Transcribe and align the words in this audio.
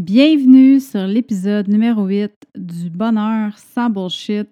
Bienvenue 0.00 0.80
sur 0.80 1.06
l'épisode 1.06 1.68
numéro 1.68 2.06
8 2.06 2.32
du 2.56 2.88
Bonheur 2.88 3.58
sans 3.58 3.90
bullshit. 3.90 4.48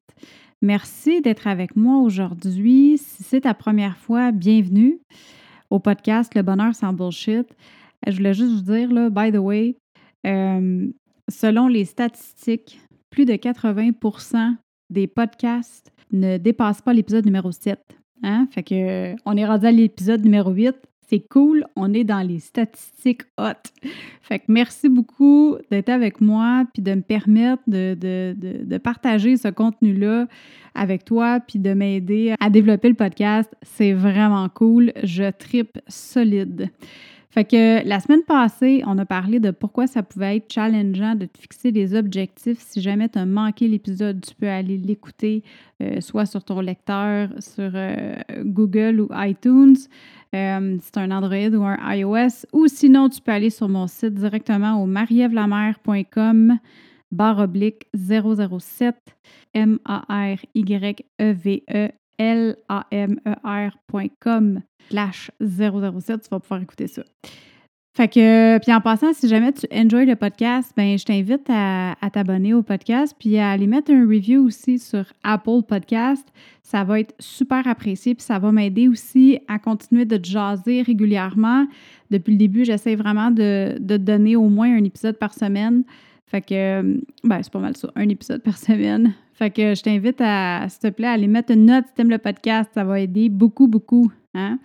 Merci 0.60 1.22
d'être 1.22 1.46
avec 1.46 1.74
moi 1.74 2.02
aujourd'hui. 2.02 2.98
Si 2.98 3.22
c'est 3.22 3.40
ta 3.40 3.54
première 3.54 3.96
fois, 3.96 4.30
bienvenue 4.30 5.00
au 5.70 5.78
podcast 5.78 6.34
Le 6.34 6.42
Bonheur 6.42 6.74
sans 6.74 6.92
bullshit. 6.92 7.46
Je 8.06 8.14
voulais 8.14 8.34
juste 8.34 8.56
vous 8.56 8.74
dire, 8.74 8.92
là, 8.92 9.08
by 9.08 9.32
the 9.32 9.40
way, 9.40 9.78
euh, 10.26 10.86
selon 11.30 11.66
les 11.66 11.86
statistiques, 11.86 12.78
plus 13.08 13.24
de 13.24 13.32
80% 13.32 14.54
des 14.90 15.06
podcasts 15.06 15.90
ne 16.12 16.36
dépassent 16.36 16.82
pas 16.82 16.92
l'épisode 16.92 17.24
numéro 17.24 17.52
7. 17.52 17.80
Hein? 18.22 18.48
Fait 18.50 18.62
que, 18.62 19.14
on 19.24 19.34
est 19.34 19.46
rendu 19.46 19.64
à 19.64 19.72
l'épisode 19.72 20.22
numéro 20.22 20.50
8. 20.50 20.76
C'est 21.10 21.20
cool, 21.20 21.64
on 21.74 21.94
est 21.94 22.04
dans 22.04 22.20
les 22.20 22.38
statistiques 22.38 23.22
hautes. 23.38 23.72
Fait 24.20 24.40
que 24.40 24.44
merci 24.48 24.90
beaucoup 24.90 25.56
d'être 25.70 25.88
avec 25.88 26.20
moi 26.20 26.64
puis 26.74 26.82
de 26.82 26.94
me 26.94 27.00
permettre 27.00 27.62
de, 27.66 28.76
partager 28.76 29.38
ce 29.38 29.48
contenu-là 29.48 30.26
avec 30.74 31.06
toi 31.06 31.40
puis 31.40 31.58
de 31.58 31.72
m'aider 31.72 32.34
à 32.38 32.50
développer 32.50 32.90
le 32.90 32.94
podcast. 32.94 33.50
C'est 33.62 33.94
vraiment 33.94 34.50
cool. 34.50 34.92
Je 35.02 35.30
tripe 35.30 35.78
solide. 35.88 36.68
Fait 37.38 37.44
que 37.44 37.86
la 37.86 38.00
semaine 38.00 38.24
passée, 38.24 38.82
on 38.84 38.98
a 38.98 39.06
parlé 39.06 39.38
de 39.38 39.52
pourquoi 39.52 39.86
ça 39.86 40.02
pouvait 40.02 40.38
être 40.38 40.52
challengeant 40.52 41.14
de 41.14 41.26
te 41.26 41.38
fixer 41.38 41.70
des 41.70 41.94
objectifs. 41.94 42.58
Si 42.58 42.80
jamais 42.80 43.08
tu 43.08 43.16
as 43.16 43.26
manqué 43.26 43.68
l'épisode, 43.68 44.20
tu 44.26 44.34
peux 44.34 44.48
aller 44.48 44.76
l'écouter 44.76 45.44
euh, 45.80 46.00
soit 46.00 46.26
sur 46.26 46.42
ton 46.42 46.58
lecteur, 46.60 47.28
sur 47.38 47.70
euh, 47.74 48.16
Google 48.42 49.02
ou 49.02 49.08
iTunes. 49.12 49.76
Euh, 50.34 50.78
c'est 50.82 50.96
un 50.96 51.12
Android 51.12 51.50
ou 51.50 51.62
un 51.62 51.78
iOS. 51.94 52.44
Ou 52.52 52.66
sinon, 52.66 53.08
tu 53.08 53.20
peux 53.20 53.30
aller 53.30 53.50
sur 53.50 53.68
mon 53.68 53.86
site 53.86 54.14
directement 54.14 54.82
au 54.82 54.86
marievlamer.com 54.86 56.58
barre 57.12 57.38
oblique 57.38 57.86
007 57.94 58.96
M-A-R-Y-E-V-E 59.54 60.48
L-A-M-E-R.com 62.18 62.60
slash 64.90 65.30
007. 65.40 66.22
Tu 66.22 66.28
vas 66.30 66.40
pouvoir 66.40 66.60
écouter 66.62 66.86
ça. 66.88 67.02
Fait 67.98 68.06
que, 68.06 68.58
puis 68.58 68.72
en 68.72 68.80
passant, 68.80 69.12
si 69.12 69.26
jamais 69.26 69.52
tu 69.52 69.66
enjoy 69.72 70.06
le 70.06 70.14
podcast, 70.14 70.72
ben 70.76 70.96
je 70.96 71.04
t'invite 71.04 71.48
à, 71.48 71.96
t'abonner 72.12 72.54
au 72.54 72.62
podcast 72.62 73.12
puis 73.18 73.38
à 73.38 73.50
aller 73.50 73.66
mettre 73.66 73.90
un 73.90 74.02
review 74.02 74.46
aussi 74.46 74.78
sur 74.78 75.04
Apple 75.24 75.62
Podcast. 75.66 76.24
Ça 76.62 76.84
va 76.84 77.00
être 77.00 77.12
super 77.18 77.66
apprécié 77.66 78.14
puis 78.14 78.22
ça 78.22 78.38
va 78.38 78.52
m'aider 78.52 78.86
aussi 78.86 79.40
à 79.48 79.58
continuer 79.58 80.04
de 80.04 80.16
te 80.16 80.28
jaser 80.28 80.82
régulièrement. 80.82 81.66
Depuis 82.12 82.30
le 82.30 82.38
début, 82.38 82.64
j'essaie 82.64 82.94
vraiment 82.94 83.32
de, 83.32 83.76
de, 83.80 83.96
te 83.96 84.02
donner 84.02 84.36
au 84.36 84.48
moins 84.48 84.72
un 84.72 84.84
épisode 84.84 85.18
par 85.18 85.34
semaine. 85.34 85.82
Fait 86.26 86.42
que, 86.42 87.00
ben, 87.24 87.42
c'est 87.42 87.52
pas 87.52 87.58
mal 87.58 87.76
ça, 87.76 87.90
un 87.96 88.08
épisode 88.08 88.44
par 88.44 88.58
semaine. 88.58 89.12
Fait 89.38 89.50
que 89.50 89.74
je 89.76 89.82
t'invite 89.82 90.20
à, 90.20 90.66
s'il 90.68 90.80
te 90.80 90.88
plaît, 90.88 91.06
à 91.06 91.12
aller 91.12 91.28
mettre 91.28 91.52
une 91.52 91.66
note 91.66 91.84
si 91.86 91.94
t'aimes 91.94 92.10
le 92.10 92.18
podcast. 92.18 92.68
Ça 92.74 92.82
va 92.82 92.98
aider 92.98 93.28
beaucoup, 93.28 93.68
beaucoup. 93.68 94.10
Hein? 94.34 94.58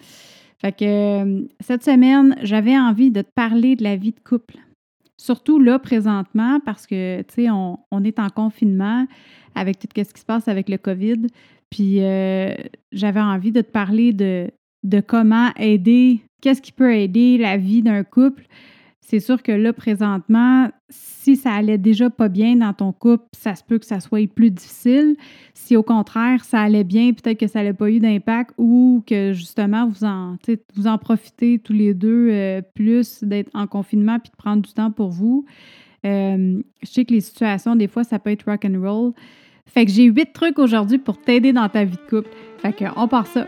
Fait 0.59 0.75
que 0.75 1.47
cette 1.59 1.83
semaine, 1.83 2.35
j'avais 2.41 2.75
envie 2.75 3.11
de 3.11 3.21
te 3.21 3.29
parler 3.35 3.75
de 3.75 3.83
la 3.83 3.95
vie 3.95 4.13
de 4.13 4.19
couple. 4.19 4.55
Surtout 5.15 5.59
là, 5.59 5.77
présentement, 5.77 6.59
parce 6.65 6.87
que, 6.87 7.21
tu 7.21 7.33
sais, 7.35 7.49
on, 7.51 7.77
est 8.03 8.17
en 8.17 8.29
confinement 8.29 9.05
avec 9.53 9.77
tout 9.77 9.87
ce 9.95 10.11
qui 10.11 10.19
se 10.19 10.25
passe 10.25 10.47
avec 10.47 10.67
le 10.69 10.77
COVID. 10.79 11.27
Puis 11.69 12.01
euh, 12.01 12.55
j'avais 12.91 13.21
envie 13.21 13.51
de 13.51 13.61
te 13.61 13.69
parler 13.69 14.11
de, 14.11 14.49
de 14.83 15.01
comment 15.01 15.51
aider, 15.55 16.21
qu'est-ce 16.41 16.63
qui 16.63 16.71
peut 16.71 16.95
aider 16.95 17.37
la 17.37 17.57
vie 17.57 17.83
d'un 17.83 18.03
couple 18.03 18.47
c'est 19.05 19.19
sûr 19.19 19.43
que 19.43 19.51
là, 19.51 19.73
présentement, 19.73 20.69
si 20.89 21.35
ça 21.35 21.51
allait 21.51 21.77
déjà 21.77 22.09
pas 22.09 22.29
bien 22.29 22.55
dans 22.55 22.73
ton 22.73 22.93
couple, 22.93 23.25
ça 23.33 23.53
se 23.53 23.63
peut 23.63 23.77
que 23.77 23.85
ça 23.85 23.99
soit 23.99 24.27
plus 24.27 24.49
difficile. 24.49 25.15
Si 25.53 25.75
au 25.75 25.83
contraire, 25.83 26.45
ça 26.45 26.61
allait 26.61 26.85
bien, 26.85 27.11
peut-être 27.11 27.39
que 27.39 27.47
ça 27.47 27.59
n'allait 27.59 27.73
pas 27.73 27.91
eu 27.91 27.99
d'impact 27.99 28.51
ou 28.57 29.03
que 29.05 29.33
justement, 29.33 29.87
vous 29.87 30.05
en, 30.05 30.37
vous 30.75 30.87
en 30.87 30.97
profitez 30.97 31.59
tous 31.59 31.73
les 31.73 31.93
deux 31.93 32.29
euh, 32.31 32.61
plus 32.73 33.23
d'être 33.23 33.49
en 33.53 33.67
confinement 33.67 34.19
puis 34.19 34.31
de 34.31 34.37
prendre 34.37 34.61
du 34.61 34.71
temps 34.71 34.91
pour 34.91 35.09
vous. 35.09 35.45
Euh, 36.05 36.61
je 36.81 36.87
sais 36.89 37.05
que 37.05 37.13
les 37.13 37.21
situations, 37.21 37.75
des 37.75 37.87
fois, 37.87 38.03
ça 38.03 38.19
peut 38.19 38.31
être 38.31 38.45
rock 38.49 38.65
and 38.65 38.81
roll. 38.81 39.13
Fait 39.65 39.85
que 39.85 39.91
j'ai 39.91 40.05
huit 40.05 40.31
trucs 40.33 40.59
aujourd'hui 40.59 40.97
pour 40.97 41.19
t'aider 41.19 41.51
dans 41.51 41.67
ta 41.67 41.83
vie 41.83 41.97
de 41.97 42.09
couple. 42.09 42.29
Fait 42.57 42.73
que 42.73 42.85
on 42.95 43.07
part 43.07 43.27
ça. 43.27 43.47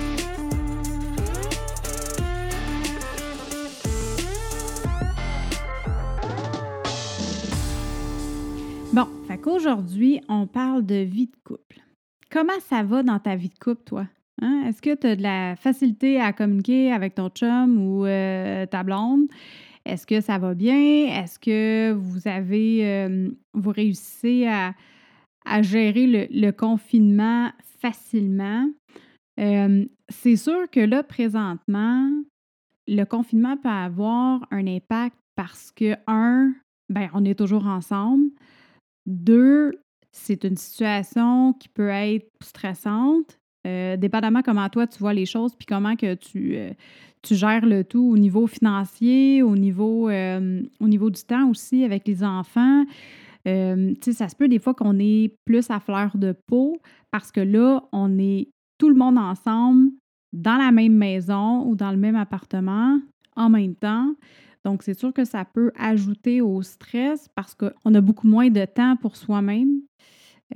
Aujourd'hui, 9.61 10.19
on 10.27 10.47
parle 10.47 10.83
de 10.87 10.95
vie 10.95 11.27
de 11.27 11.35
couple. 11.43 11.81
Comment 12.31 12.59
ça 12.61 12.81
va 12.81 13.03
dans 13.03 13.19
ta 13.19 13.35
vie 13.35 13.49
de 13.49 13.59
couple, 13.59 13.83
toi? 13.85 14.07
Hein? 14.41 14.63
Est-ce 14.65 14.81
que 14.81 14.95
tu 14.95 15.05
as 15.05 15.15
de 15.15 15.21
la 15.21 15.55
facilité 15.55 16.19
à 16.19 16.33
communiquer 16.33 16.91
avec 16.91 17.13
ton 17.13 17.29
chum 17.29 17.77
ou 17.77 18.03
euh, 18.07 18.65
ta 18.65 18.81
blonde? 18.81 19.27
Est-ce 19.85 20.07
que 20.07 20.19
ça 20.19 20.39
va 20.39 20.55
bien? 20.55 21.05
Est-ce 21.15 21.37
que 21.37 21.91
vous 21.91 22.27
avez, 22.27 22.87
euh, 22.87 23.29
vous 23.53 23.69
réussissez 23.69 24.47
à, 24.47 25.61
gérer 25.61 26.27
le, 26.31 26.49
confinement 26.49 27.51
facilement? 27.79 28.67
Euh, 29.39 29.85
c'est 30.09 30.37
sûr 30.37 30.71
que 30.71 30.79
là, 30.79 31.03
présentement, 31.03 32.09
le 32.87 33.03
confinement 33.03 33.57
peut 33.57 33.69
avoir 33.69 34.43
un 34.49 34.65
impact 34.65 35.17
parce 35.35 35.71
que, 35.71 35.93
un, 36.07 36.51
ben, 36.89 37.11
on 37.13 37.23
est 37.25 37.37
toujours 37.37 37.67
ensemble. 37.67 38.31
Deux, 39.05 39.73
c'est 40.11 40.43
une 40.43 40.57
situation 40.57 41.53
qui 41.53 41.69
peut 41.69 41.89
être 41.89 42.29
stressante, 42.41 43.39
euh, 43.65 43.95
dépendamment 43.97 44.41
comment 44.41 44.67
toi 44.69 44.87
tu 44.87 44.99
vois 44.99 45.13
les 45.13 45.25
choses, 45.25 45.55
puis 45.55 45.65
comment 45.65 45.95
que 45.95 46.15
tu, 46.15 46.55
euh, 46.55 46.71
tu 47.21 47.35
gères 47.35 47.65
le 47.65 47.83
tout 47.83 48.03
au 48.03 48.17
niveau 48.17 48.47
financier, 48.47 49.43
au 49.43 49.55
niveau, 49.55 50.09
euh, 50.09 50.61
au 50.79 50.87
niveau 50.87 51.09
du 51.09 51.21
temps 51.23 51.49
aussi 51.49 51.83
avec 51.83 52.07
les 52.07 52.23
enfants. 52.23 52.85
ça 53.45 54.27
se 54.29 54.35
peut 54.35 54.47
des 54.47 54.59
fois 54.59 54.73
qu'on 54.73 54.99
est 54.99 55.35
plus 55.45 55.69
à 55.69 55.79
fleur 55.79 56.17
de 56.17 56.35
peau 56.47 56.77
parce 57.11 57.31
que 57.31 57.41
là, 57.41 57.83
on 57.91 58.17
est 58.19 58.49
tout 58.77 58.89
le 58.89 58.95
monde 58.95 59.17
ensemble 59.17 59.91
dans 60.33 60.57
la 60.57 60.71
même 60.71 60.95
maison 60.95 61.63
ou 61.65 61.75
dans 61.75 61.91
le 61.91 61.97
même 61.97 62.15
appartement 62.15 62.99
en 63.35 63.49
même 63.49 63.75
temps. 63.75 64.13
Donc, 64.63 64.83
c'est 64.83 64.97
sûr 64.97 65.13
que 65.13 65.25
ça 65.25 65.45
peut 65.45 65.71
ajouter 65.77 66.41
au 66.41 66.61
stress 66.61 67.27
parce 67.35 67.55
qu'on 67.55 67.95
a 67.95 68.01
beaucoup 68.01 68.27
moins 68.27 68.49
de 68.49 68.65
temps 68.65 68.95
pour 68.95 69.15
soi-même. 69.15 69.81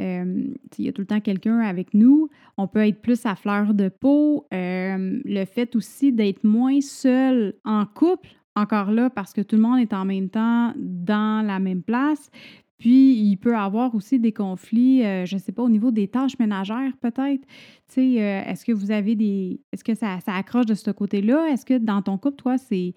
Euh, 0.02 0.48
il 0.78 0.86
y 0.86 0.90
a 0.90 0.92
tout 0.92 1.02
le 1.02 1.08
temps 1.08 1.22
quelqu'un 1.22 1.60
avec 1.60 1.94
nous. 1.94 2.30
On 2.58 2.68
peut 2.68 2.86
être 2.86 3.02
plus 3.02 3.26
à 3.26 3.36
fleur 3.36 3.74
de 3.74 3.90
peau. 3.90 4.46
Euh, 4.54 5.20
le 5.24 5.46
fait 5.46 5.76
aussi 5.76 6.12
d'être 6.12 6.44
moins 6.44 6.82
seul 6.82 7.56
en 7.64 7.86
couple, 7.86 8.30
encore 8.56 8.92
là, 8.92 9.10
parce 9.10 9.34
que 9.34 9.42
tout 9.42 9.56
le 9.56 9.62
monde 9.62 9.80
est 9.80 9.94
en 9.94 10.06
même 10.06 10.30
temps 10.30 10.74
dans 10.78 11.46
la 11.46 11.60
même 11.60 11.82
place. 11.82 12.30
Puis, 12.78 13.14
il 13.14 13.38
peut 13.38 13.56
avoir 13.56 13.96
aussi 13.96 14.20
des 14.20 14.34
conflits, 14.34 15.06
euh, 15.06 15.26
je 15.26 15.36
ne 15.36 15.40
sais 15.40 15.54
pas, 15.54 15.64
au 15.64 15.70
niveau 15.70 15.92
des 15.92 16.10
tâches 16.10 16.38
ménagères, 16.40 16.92
peut-être. 17.02 17.42
Tu 17.88 17.94
sais, 17.94 18.22
euh, 18.22 18.42
est-ce 18.46 18.66
que 18.66 18.74
vous 18.74 18.92
avez 18.92 19.16
des. 19.16 19.62
Est-ce 19.72 19.84
que 19.84 19.96
ça, 19.96 20.20
ça, 20.20 20.34
accroche 20.34 20.66
de 20.66 20.74
ce 20.74 20.92
côté-là? 20.92 21.48
Est-ce 21.52 21.66
que 21.66 21.78
dans 21.78 22.02
ton 22.02 22.18
couple, 22.18 22.36
toi, 22.36 22.58
c'est, 22.58 22.94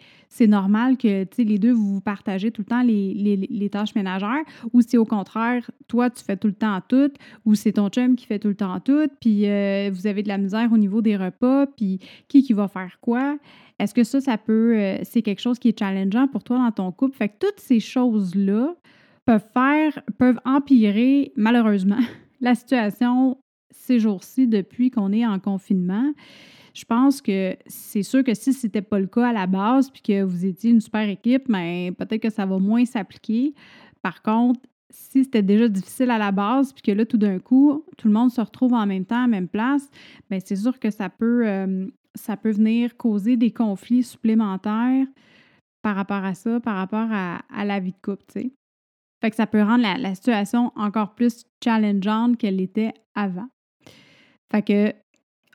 normal 0.49 0.97
que, 0.97 1.23
tu 1.25 1.45
les 1.45 1.61
deux, 1.61 1.71
vous, 1.71 2.01
partagez 2.01 2.51
tout 2.51 2.63
le 2.63 2.67
temps 2.67 2.83
les, 2.83 3.69
tâches 3.71 3.95
ménagères? 3.95 4.43
Ou 4.73 4.81
si 4.81 4.99
au 4.99 5.05
contraire, 5.05 5.71
toi, 5.87 6.11
tu 6.11 6.25
fais 6.25 6.37
tout 6.37 6.49
le 6.49 6.55
temps 6.55 6.81
tout, 6.89 7.13
ou 7.45 7.55
c'est 7.55 7.73
ton 7.73 7.89
chum 7.89 8.17
qui 8.17 8.27
fait 8.27 8.41
tout 8.41 8.49
le 8.49 8.57
temps 8.57 8.81
tout, 8.81 9.09
puis 9.21 9.47
euh, 9.47 9.91
vous 9.93 10.09
avez 10.09 10.25
de 10.25 10.29
la 10.29 10.39
misère 10.39 10.73
au 10.73 10.79
niveau 10.79 11.03
des 11.03 11.17
repas, 11.17 11.67
puis 11.67 12.01
qui 12.27 12.43
qui 12.43 12.53
va 12.53 12.67
faire 12.67 12.99
quoi? 13.01 13.39
Est-ce 13.79 13.95
que 13.95 14.03
ça, 14.03 14.21
ça 14.21 14.39
peut. 14.39 14.97
c'est 15.05 15.23
quelque 15.23 15.41
chose 15.41 15.61
qui 15.61 15.69
est 15.69 15.79
challengeant 15.79 16.27
pour 16.27 16.43
toi 16.43 16.59
dans 16.59 16.73
ton 16.73 16.91
couple? 16.91 17.17
Fait 17.17 17.29
que 17.29 17.35
toutes 17.39 17.61
ces 17.61 17.79
choses-là, 17.79 18.75
peuvent 19.29 19.51
faire, 19.53 20.03
peuvent 20.17 20.41
empirer 20.47 21.33
malheureusement 21.37 22.01
la 22.41 22.55
situation 22.55 23.37
ces 23.71 23.99
jours-ci 23.99 24.49
depuis 24.49 24.91
qu'on 24.91 25.13
est 25.13 25.27
en 25.27 25.39
confinement. 25.39 26.15
Je 26.73 26.87
pense 26.87 27.21
que 27.21 27.55
c'est 27.67 28.03
sûr 28.03 28.25
que 28.25 28.33
si 28.33 28.55
ce 28.55 28.67
n'était 28.67 28.81
pas 28.81 28.99
le 28.99 29.07
cas 29.07 29.29
à 29.29 29.33
la 29.35 29.47
base, 29.47 29.91
puis 29.91 30.01
que 30.01 30.23
vous 30.23 30.47
étiez 30.47 30.71
une 30.71 30.81
super 30.81 31.07
équipe, 31.07 31.47
mais 31.47 31.91
ben, 31.91 32.07
peut-être 32.07 32.23
que 32.23 32.31
ça 32.31 32.47
va 32.47 32.59
moins 32.59 32.87
s'appliquer. 32.87 33.55
Par 34.01 34.23
contre, 34.23 34.61
si 34.89 35.25
c'était 35.25 35.43
déjà 35.43 35.69
difficile 35.69 36.11
à 36.11 36.17
la 36.17 36.33
base, 36.33 36.73
puis 36.73 36.81
que 36.81 36.93
là, 36.93 37.05
tout 37.05 37.19
d'un 37.19 37.39
coup, 37.39 37.85
tout 37.99 38.09
le 38.09 38.15
monde 38.15 38.31
se 38.31 38.41
retrouve 38.41 38.73
en 38.73 38.87
même 38.87 39.05
temps, 39.05 39.25
à 39.25 39.27
même 39.27 39.49
place, 39.49 39.91
bien, 40.31 40.39
c'est 40.43 40.57
sûr 40.57 40.79
que 40.79 40.89
ça 40.91 41.11
peut, 41.11 41.47
euh, 41.47 41.87
ça 42.15 42.39
peut 42.39 42.53
venir 42.53 42.97
causer 42.97 43.37
des 43.37 43.51
conflits 43.51 44.05
supplémentaires 44.05 45.07
par 45.83 45.97
rapport 45.97 46.25
à 46.25 46.33
ça, 46.33 46.61
par 46.61 46.77
rapport 46.77 47.09
à, 47.11 47.65
la 47.65 47.79
vie 47.79 47.93
de 47.93 48.01
couple, 48.03 48.25
tu 48.33 48.41
sais. 48.41 48.53
Fait 49.21 49.31
que 49.31 49.37
ça 49.37 49.47
peut 49.47 49.63
rendre 49.63 49.85
la, 49.99 50.15
situation 50.15 50.73
encore 50.77 51.15
plus 51.15 51.45
challengeante 51.63 52.37
qu'elle 52.37 52.61
était 52.61 52.93
avant. 53.15 53.49
Fait 54.51 54.63
que 54.63 54.95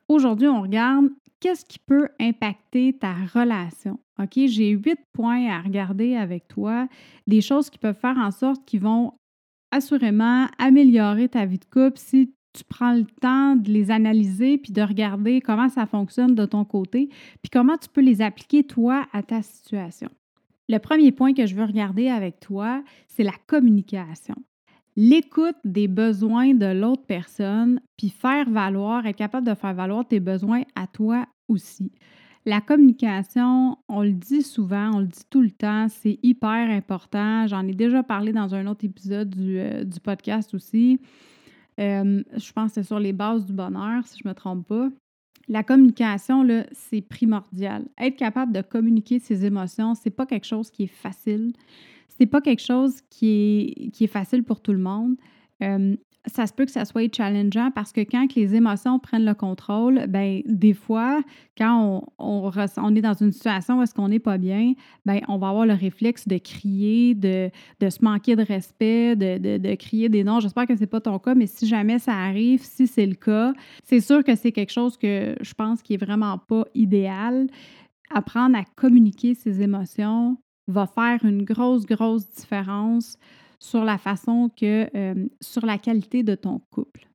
aujourd'hui, 0.10 0.48
on 0.48 0.62
regarde 0.62 1.10
qu'est-ce 1.40 1.66
qui 1.66 1.80
peut 1.80 2.10
impacter 2.20 2.94
ta 2.94 3.14
relation. 3.34 4.00
OK, 4.20 4.34
j'ai 4.36 4.70
huit 4.70 5.00
points 5.14 5.50
à 5.50 5.62
regarder 5.62 6.16
avec 6.16 6.48
toi, 6.48 6.88
des 7.26 7.42
choses 7.42 7.70
qui 7.70 7.78
peuvent 7.78 8.00
faire 8.00 8.18
en 8.18 8.32
sorte 8.32 8.66
qu'ils 8.66 8.82
vont 8.82 9.14
assurément 9.72 10.48
améliorer 10.60 11.30
ta 11.30 11.46
vie 11.46 11.58
de 11.58 11.66
couple 11.66 11.98
si 11.98 12.34
tu 12.54 12.64
prends 12.64 12.94
le 12.94 13.06
temps 13.06 13.56
de 13.56 13.72
les 13.72 13.90
analyser 13.90 14.58
puis 14.60 14.72
de 14.72 14.82
regarder 14.82 15.42
comment 15.42 15.70
ça 15.70 15.86
fonctionne 15.86 16.36
de 16.36 16.46
ton 16.46 16.64
côté, 16.64 17.10
puis 17.42 17.50
comment 17.52 17.78
tu 17.78 17.90
peux 17.90 18.02
les 18.02 18.22
appliquer 18.22 18.64
toi 18.64 19.08
à 19.12 19.24
ta 19.24 19.42
situation. 19.42 20.10
Le 20.74 20.80
premier 20.80 21.12
point 21.12 21.36
que 21.36 21.46
je 21.46 21.54
veux 21.54 21.66
regarder 21.66 22.10
avec 22.10 22.40
toi, 22.40 22.84
c'est 23.08 23.22
la 23.22 23.36
communication. 23.46 24.34
L'écoute 24.96 25.56
des 25.64 25.88
besoins 25.88 26.56
de 26.56 26.66
l'autre 26.66 27.04
personne, 27.06 27.80
puis 27.96 28.10
faire 28.10 28.50
valoir, 28.50 29.06
être 29.06 29.16
capable 29.16 29.46
de 29.46 29.54
faire 29.54 29.76
valoir 29.76 30.08
tes 30.08 30.20
besoins 30.20 30.64
à 30.74 30.88
toi 30.88 31.28
aussi. 31.48 31.92
La 32.48 32.60
communication, 32.60 33.78
on 33.88 34.02
le 34.02 34.14
dit 34.14 34.42
souvent, 34.42 34.96
on 34.96 35.00
le 35.02 35.06
dit 35.06 35.22
tout 35.30 35.44
le 35.44 35.52
temps, 35.52 35.90
c'est 35.90 36.18
hyper 36.24 36.72
important. 36.72 37.46
J'en 37.46 37.68
ai 37.68 37.76
déjà 37.76 38.02
parlé 38.02 38.34
dans 38.34 38.56
un 38.56 38.66
autre 38.66 38.84
épisode 38.84 39.30
du, 39.30 39.60
euh, 39.60 39.84
podcast 40.04 40.56
aussi. 40.56 41.00
Euh, 41.80 42.24
je 42.36 42.52
pense 42.52 42.70
que 42.70 42.82
c'est 42.82 42.88
sur 42.88 42.98
les 42.98 43.14
bases 43.14 43.46
du 43.46 43.54
bonheur, 43.54 44.08
si 44.08 44.18
je 44.18 44.28
ne 44.28 44.32
me 44.32 44.34
trompe 44.34 44.68
pas. 44.68 44.90
La 45.48 45.64
communication, 45.64 46.44
là, 46.44 46.66
c'est 46.72 47.02
primordial. 47.02 47.86
Être 47.98 48.16
capable 48.16 48.54
de 48.54 48.62
communiquer 48.62 49.20
ses 49.20 49.46
émotions, 49.46 49.94
c'est 49.96 50.10
pas 50.10 50.26
quelque 50.26 50.46
chose 50.46 50.72
qui 50.72 50.84
est 50.84 50.88
facile. 50.88 51.54
C'est 52.08 52.26
pas 52.26 52.42
quelque 52.42 52.62
chose 52.62 53.02
qui 53.10 53.28
est, 53.28 53.90
qui 53.92 54.06
est 54.06 54.08
facile 54.08 54.44
pour 54.44 54.62
tout 54.62 54.72
le 54.72 54.80
monde. 54.80 55.16
Euh, 55.62 55.96
ça 56.26 56.48
se 56.48 56.54
peut 56.54 56.66
que 56.66 56.72
ça 56.72 56.86
soit 56.86 57.14
challengeant 57.14 57.72
parce 57.72 57.92
que 57.92 58.02
quand 58.02 58.34
les 58.36 58.56
émotions 58.56 58.98
prennent 58.98 59.26
le 59.26 59.34
contrôle, 59.34 60.06
ben 60.08 60.42
des 60.46 60.74
fois, 60.74 61.22
quand 61.58 62.02
on, 62.18 62.52
on, 62.78 62.96
est 62.96 63.02
dans 63.02 63.14
une 63.14 63.34
situation 63.34 63.80
où 63.80 63.82
est-ce 63.82 63.94
qu'on 63.94 64.08
n'est 64.08 64.20
pas 64.20 64.38
bien, 64.38 64.74
ben 65.06 65.20
on 65.28 65.38
va 65.38 65.50
avoir 65.50 65.66
le 65.66 65.74
réflexe 65.74 66.28
de 66.28 66.38
crier, 66.38 67.14
de, 67.14 67.50
se 67.82 68.04
manquer 68.04 68.36
de 68.38 68.44
respect, 68.44 69.16
de, 69.16 69.76
crier 69.76 70.08
des 70.08 70.24
noms. 70.24 70.40
J'espère 70.40 70.66
que 70.66 70.76
ce 70.76 70.82
n'est 70.82 70.88
pas 70.88 71.02
ton 71.02 71.20
cas, 71.20 71.36
mais 71.36 71.48
si 71.48 71.68
jamais 71.68 72.00
ça 72.00 72.14
arrive, 72.14 72.62
si 72.64 72.88
c'est 72.88 73.06
le 73.06 73.16
cas, 73.16 73.54
c'est 73.84 74.00
sûr 74.00 74.24
que 74.24 74.36
c'est 74.36 74.54
quelque 74.54 74.72
chose 74.72 74.96
que 74.98 75.36
je 75.42 75.54
pense 75.54 75.82
qui 75.82 75.96
est 75.96 76.04
vraiment 76.04 76.38
pas 76.38 76.66
idéal. 76.74 77.48
Apprendre 78.10 78.58
à 78.58 78.64
communiquer 78.76 79.34
ses 79.34 79.62
émotions 79.62 80.38
va 80.68 80.88
faire 80.88 81.20
une 81.26 81.44
grosse, 81.44 81.86
grosse 81.86 82.30
différence 82.30 83.18
sur 83.64 83.86
la 83.86 83.98
façon 83.98 84.50
que, 84.50 84.90
euh, 84.94 85.26
sur 85.40 85.66
la 85.66 85.78
qualité 85.78 86.22
de 86.22 86.36
ton 86.36 86.60
couple. 86.70 87.08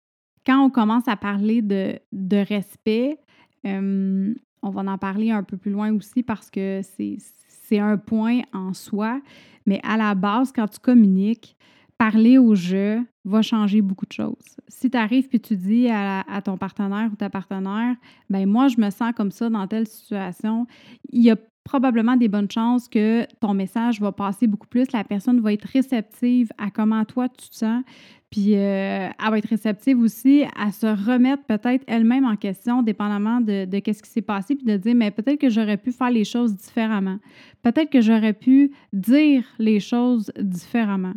Quand 0.47 0.65
on 0.65 0.71
commence 0.71 1.07
à 1.07 1.15
parler 1.15 1.61
de, 1.61 1.99
de 2.11 2.39
respect, 2.39 3.19
euh, 3.67 4.35
on 4.63 4.71
va 4.71 4.81
en 4.91 4.97
parler 4.97 5.31
un 5.31 5.43
peu 5.43 5.59
plus 5.59 5.71
loin 5.71 5.93
aussi 5.93 6.23
parce 6.23 6.49
que 6.49 6.81
c'est 6.83 7.79
un 7.79 7.99
point 7.99 8.41
en 8.55 8.73
soi, 8.73 9.21
mais 9.67 9.79
à 9.83 9.99
la 9.99 10.15
base, 10.15 10.51
quand 10.51 10.69
tu 10.69 10.79
communiques, 10.79 11.55
parler 11.99 12.39
au 12.39 12.55
jeu 12.55 13.05
va 13.27 13.43
changer 13.43 13.83
beaucoup 13.83 14.07
de 14.07 14.13
choses. 14.13 14.57
Si 14.69 14.91
tu 14.91 14.97
arrives 14.97 15.29
puis 15.29 15.41
tu 15.41 15.55
dis 15.55 15.91
à, 15.91 16.21
à, 16.21 16.41
ton 16.41 16.57
partenaire 16.57 17.11
ou 17.13 17.17
ta 17.17 17.29
partenaire, 17.29 17.95
ben 18.31 18.49
moi, 18.49 18.69
je 18.69 18.81
me 18.81 18.89
sens 18.89 19.13
comme 19.15 19.33
ça 19.33 19.51
dans 19.51 19.67
telle 19.67 19.87
situation, 19.87 20.67
il 21.13 21.25
y 21.25 21.31
a 21.31 21.37
probablement 21.69 22.17
des 22.17 22.29
bonnes 22.29 22.51
chances 22.51 22.89
que 22.89 23.27
ton 23.41 23.53
message 23.53 24.01
va 24.01 24.11
passer 24.11 24.47
beaucoup 24.47 24.67
plus. 24.67 24.91
La 24.93 25.05
personne 25.05 25.39
va 25.41 25.53
être 25.53 25.67
réceptive 25.67 26.49
à 26.57 26.71
comment 26.71 27.05
toi 27.05 27.29
tu 27.29 27.51
te 27.51 27.57
sens. 27.57 27.85
Puis 28.31 28.55
euh, 28.55 29.09
elle 29.09 29.31
va 29.31 29.37
être 29.37 29.49
réceptive 29.49 30.01
aussi 30.01 30.45
à 30.57 30.73
se 30.73 30.87
remettre 30.87 31.45
peut-être 31.45 31.85
elle-même 31.87 32.25
en 32.25 32.37
question, 32.37 32.83
dépendamment 32.83 33.43
de, 33.43 33.67
de 33.67 33.83
ce 33.85 34.03
qui 34.03 34.09
s'est 34.09 34.23
passé, 34.23 34.55
puis 34.55 34.65
de 34.65 34.79
dire, 34.79 34.95
mais 34.95 35.11
peut-être 35.11 35.39
que 35.39 35.51
j'aurais 35.51 35.77
pu 35.77 35.93
faire 35.93 36.11
les 36.11 36.25
choses 36.25 36.57
différemment. 36.57 37.19
Peut-être 37.63 37.91
que 37.91 38.01
j'aurais 38.01 38.33
pu 38.33 38.73
dire 38.95 39.45
les 39.59 39.79
choses 39.79 40.33
différemment. 40.41 41.15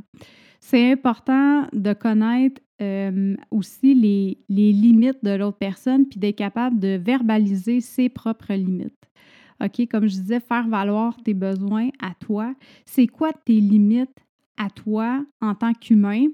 C'est 0.60 0.92
important 0.92 1.66
de 1.72 1.94
connaître 1.94 2.62
euh, 2.82 3.38
aussi 3.52 3.96
les, 3.96 4.38
les 4.50 4.74
limites 4.74 5.24
de 5.24 5.32
l'autre 5.32 5.58
personne, 5.58 6.06
puis 6.08 6.20
d'être 6.20 6.38
capable 6.38 6.78
de 6.78 7.00
verbaliser 7.02 7.80
ses 7.80 8.10
propres 8.10 8.54
limites. 8.54 9.11
OK, 9.64 9.88
comme 9.90 10.08
je 10.08 10.16
disais, 10.16 10.40
faire 10.40 10.68
valoir 10.68 11.16
tes 11.24 11.34
besoins 11.34 11.90
à 12.00 12.14
toi. 12.16 12.54
C'est 12.86 13.08
quoi 13.08 13.32
tes 13.34 13.60
limites 13.60 14.18
à 14.58 14.70
toi 14.70 15.24
en 15.42 15.56
tant 15.56 15.74
qu'humain 15.74 16.28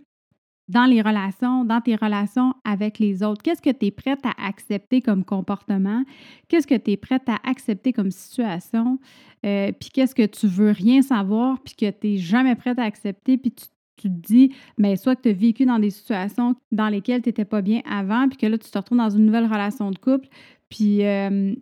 dans 0.68 0.86
les 0.86 1.02
relations, 1.02 1.64
dans 1.64 1.82
tes 1.82 1.96
relations 1.96 2.54
avec 2.64 3.00
les 3.00 3.24
autres? 3.24 3.42
Qu'est-ce 3.42 3.62
que 3.62 3.70
tu 3.70 3.88
es 3.88 3.92
prête 3.92 4.26
à 4.26 4.34
accepter 4.46 5.02
comme 5.02 5.24
comportement? 5.24 6.04
Qu'est-ce 6.48 6.68
que 6.68 6.76
tu 6.76 6.92
es 6.92 6.98
prête 6.98 7.28
à 7.28 7.38
accepter 7.44 7.94
comme 7.94 8.12
situation? 8.12 9.00
Euh, 9.46 9.72
puis 9.72 9.90
qu'est-ce 9.94 10.16
que 10.16 10.26
tu 10.26 10.48
veux 10.48 10.72
rien 10.72 11.02
savoir, 11.02 11.62
puis 11.62 11.76
que 11.76 11.90
tu 11.90 12.08
n'es 12.08 12.18
jamais 12.18 12.56
prête 12.56 12.80
à 12.80 12.84
accepter, 12.84 13.38
puis 13.38 13.52
tu 13.52 13.66
te 13.98 14.08
dis, 14.08 14.54
mais 14.78 14.96
soit 14.96 15.16
que 15.16 15.22
tu 15.24 15.30
as 15.30 15.34
vécu 15.34 15.66
dans 15.66 15.80
des 15.80 15.90
situations 15.90 16.56
dans 16.72 16.90
lesquelles 16.90 17.22
tu 17.22 17.30
n'étais 17.30 17.46
pas 17.46 17.62
bien 17.62 17.82
avant, 17.90 18.28
puis 18.28 18.38
que 18.38 18.46
là, 18.46 18.58
tu 18.58 18.70
te 18.70 18.78
retrouves 18.78 18.98
dans 18.98 19.10
une 19.10 19.26
nouvelle 19.26 19.46
relation 19.46 19.90
de 19.92 19.98
couple, 19.98 20.28
puis 20.70 21.06
euh, 21.06 21.56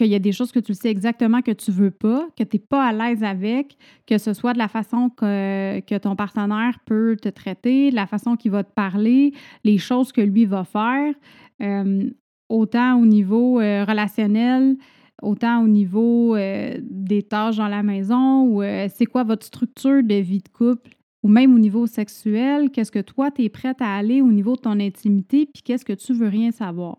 qu'il 0.00 0.10
y 0.10 0.14
a 0.14 0.18
des 0.18 0.32
choses 0.32 0.50
que 0.50 0.58
tu 0.58 0.72
sais 0.72 0.88
exactement 0.88 1.42
que 1.42 1.50
tu 1.50 1.70
veux 1.70 1.90
pas, 1.90 2.26
que 2.34 2.42
tu 2.42 2.56
n'es 2.56 2.62
pas 2.66 2.86
à 2.86 2.92
l'aise 2.92 3.22
avec, 3.22 3.76
que 4.06 4.16
ce 4.16 4.32
soit 4.32 4.54
de 4.54 4.58
la 4.58 4.68
façon 4.68 5.10
que, 5.10 5.80
que 5.80 5.98
ton 5.98 6.16
partenaire 6.16 6.78
peut 6.86 7.16
te 7.20 7.28
traiter, 7.28 7.90
de 7.90 7.96
la 7.96 8.06
façon 8.06 8.36
qu'il 8.36 8.50
va 8.50 8.64
te 8.64 8.72
parler, 8.72 9.34
les 9.62 9.76
choses 9.76 10.10
que 10.10 10.22
lui 10.22 10.46
va 10.46 10.64
faire, 10.64 11.14
euh, 11.60 12.08
autant 12.48 12.98
au 12.98 13.04
niveau 13.04 13.60
euh, 13.60 13.84
relationnel, 13.84 14.78
autant 15.22 15.62
au 15.62 15.68
niveau 15.68 16.34
euh, 16.34 16.78
des 16.80 17.22
tâches 17.22 17.58
dans 17.58 17.68
la 17.68 17.82
maison, 17.82 18.44
ou 18.44 18.62
c'est 18.88 19.06
quoi 19.06 19.22
votre 19.22 19.44
structure 19.44 20.02
de 20.02 20.14
vie 20.14 20.40
de 20.40 20.48
couple, 20.48 20.96
ou 21.22 21.28
même 21.28 21.54
au 21.54 21.58
niveau 21.58 21.86
sexuel, 21.86 22.70
qu'est-ce 22.70 22.90
que 22.90 23.00
toi, 23.00 23.30
tu 23.30 23.44
es 23.44 23.50
prête 23.50 23.82
à 23.82 23.96
aller 23.96 24.22
au 24.22 24.32
niveau 24.32 24.56
de 24.56 24.62
ton 24.62 24.80
intimité, 24.80 25.44
puis 25.44 25.62
qu'est-ce 25.62 25.84
que 25.84 25.92
tu 25.92 26.14
veux 26.14 26.28
rien 26.28 26.52
savoir 26.52 26.96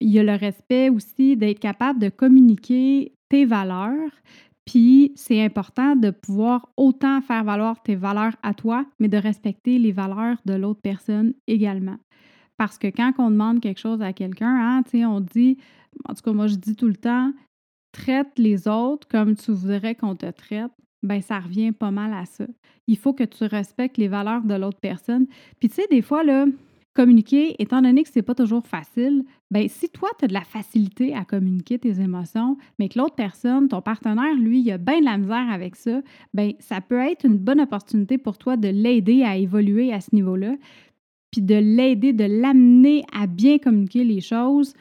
il 0.00 0.10
y 0.10 0.18
a 0.18 0.22
le 0.22 0.34
respect 0.34 0.88
aussi 0.90 1.36
d'être 1.36 1.58
capable 1.58 1.98
de 1.98 2.08
communiquer 2.08 3.12
tes 3.28 3.44
valeurs. 3.44 4.10
Puis 4.64 5.12
c'est 5.16 5.42
important 5.42 5.96
de 5.96 6.10
pouvoir 6.10 6.68
autant 6.76 7.20
faire 7.20 7.42
valoir 7.42 7.82
tes 7.82 7.96
valeurs 7.96 8.36
à 8.42 8.54
toi, 8.54 8.84
mais 8.98 9.08
de 9.08 9.16
respecter 9.16 9.78
les 9.78 9.92
valeurs 9.92 10.36
de 10.44 10.54
l'autre 10.54 10.80
personne 10.82 11.32
également. 11.46 11.96
Parce 12.58 12.76
que 12.76 12.88
quand 12.88 13.12
on 13.18 13.30
demande 13.30 13.60
quelque 13.60 13.80
chose 13.80 14.02
à 14.02 14.12
quelqu'un, 14.12 14.82
hein, 14.84 15.04
on 15.06 15.20
dit, 15.20 15.56
en 16.08 16.14
tout 16.14 16.22
cas 16.22 16.32
moi 16.32 16.48
je 16.48 16.56
dis 16.56 16.76
tout 16.76 16.88
le 16.88 16.96
temps, 16.96 17.32
traite 17.92 18.38
les 18.38 18.68
autres 18.68 19.08
comme 19.08 19.36
tu 19.36 19.52
voudrais 19.52 19.94
qu'on 19.94 20.16
te 20.16 20.30
traite, 20.30 20.72
ben 21.02 21.22
ça 21.22 21.38
revient 21.38 21.72
pas 21.72 21.90
mal 21.90 22.12
à 22.12 22.26
ça. 22.26 22.46
Il 22.86 22.98
faut 22.98 23.12
que 23.12 23.24
tu 23.24 23.44
respectes 23.44 23.96
les 23.96 24.08
valeurs 24.08 24.42
de 24.42 24.54
l'autre 24.54 24.80
personne. 24.80 25.26
Puis 25.60 25.68
tu 25.68 25.76
sais, 25.76 25.86
des 25.90 26.02
fois, 26.02 26.24
là, 26.24 26.46
communiquer, 26.98 27.54
étant 27.62 27.80
donné 27.80 28.02
que 28.02 28.08
c'est 28.12 28.22
pas 28.22 28.34
toujours 28.34 28.66
facile, 28.66 29.22
ben 29.52 29.68
si 29.68 29.88
toi, 29.88 30.08
tu 30.18 30.24
as 30.24 30.28
de 30.28 30.32
la 30.32 30.42
facilité 30.42 31.14
à 31.14 31.24
communiquer 31.24 31.78
tes 31.78 32.00
émotions, 32.00 32.56
mais 32.80 32.88
que 32.88 32.98
l'autre 32.98 33.14
personne, 33.14 33.68
ton 33.68 33.80
partenaire, 33.80 34.34
lui, 34.34 34.62
il 34.62 34.72
a 34.72 34.78
bien 34.78 34.98
de 34.98 35.04
la 35.04 35.16
misère 35.16 35.48
avec 35.48 35.76
ça, 35.76 36.02
ben 36.34 36.54
ça 36.58 36.80
peut 36.80 36.98
être 36.98 37.24
une 37.24 37.38
bonne 37.38 37.60
opportunité 37.60 38.18
pour 38.18 38.36
toi 38.36 38.56
de 38.56 38.66
l'aider 38.66 39.22
à 39.22 39.36
évoluer 39.36 39.92
à 39.92 40.00
ce 40.00 40.12
niveau-là, 40.12 40.56
puis 41.30 41.40
de 41.40 41.54
l'aider, 41.54 42.12
de 42.12 42.24
l'amener 42.24 43.04
à 43.16 43.28
bien 43.28 43.58
communiquer 43.58 44.02
les 44.02 44.20
choses 44.20 44.74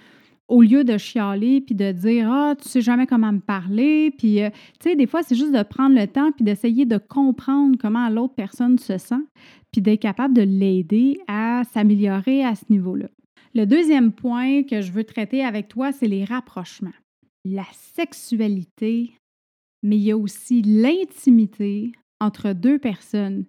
au 0.47 0.61
lieu 0.61 0.83
de 0.83 0.97
chialer 0.97 1.61
puis 1.61 1.75
de 1.75 1.91
dire 1.91 2.31
ah 2.31 2.55
tu 2.61 2.67
sais 2.67 2.81
jamais 2.81 3.05
comment 3.05 3.31
me 3.31 3.39
parler 3.39 4.11
puis 4.17 4.41
euh, 4.41 4.49
tu 4.79 4.89
sais 4.89 4.95
des 4.95 5.07
fois 5.07 5.21
c'est 5.23 5.35
juste 5.35 5.53
de 5.53 5.63
prendre 5.63 5.95
le 5.99 6.07
temps 6.07 6.31
puis 6.31 6.45
d'essayer 6.45 6.85
de 6.85 6.97
comprendre 6.97 7.77
comment 7.79 8.07
l'autre 8.09 8.35
personne 8.35 8.77
se 8.77 8.97
sent 8.97 9.23
puis 9.71 9.81
d'être 9.81 10.01
capable 10.01 10.33
de 10.33 10.41
l'aider 10.41 11.19
à 11.27 11.63
s'améliorer 11.73 12.43
à 12.43 12.55
ce 12.55 12.65
niveau-là. 12.69 13.07
Le 13.53 13.65
deuxième 13.65 14.11
point 14.11 14.63
que 14.63 14.81
je 14.81 14.91
veux 14.91 15.03
traiter 15.03 15.43
avec 15.43 15.67
toi, 15.67 15.91
c'est 15.91 16.07
les 16.07 16.23
rapprochements. 16.23 16.89
La 17.43 17.65
sexualité, 17.73 19.13
mais 19.83 19.97
il 19.97 20.03
y 20.03 20.11
a 20.11 20.17
aussi 20.17 20.61
l'intimité 20.61 21.91
entre 22.19 22.53
deux 22.53 22.79
personnes. 22.79 23.45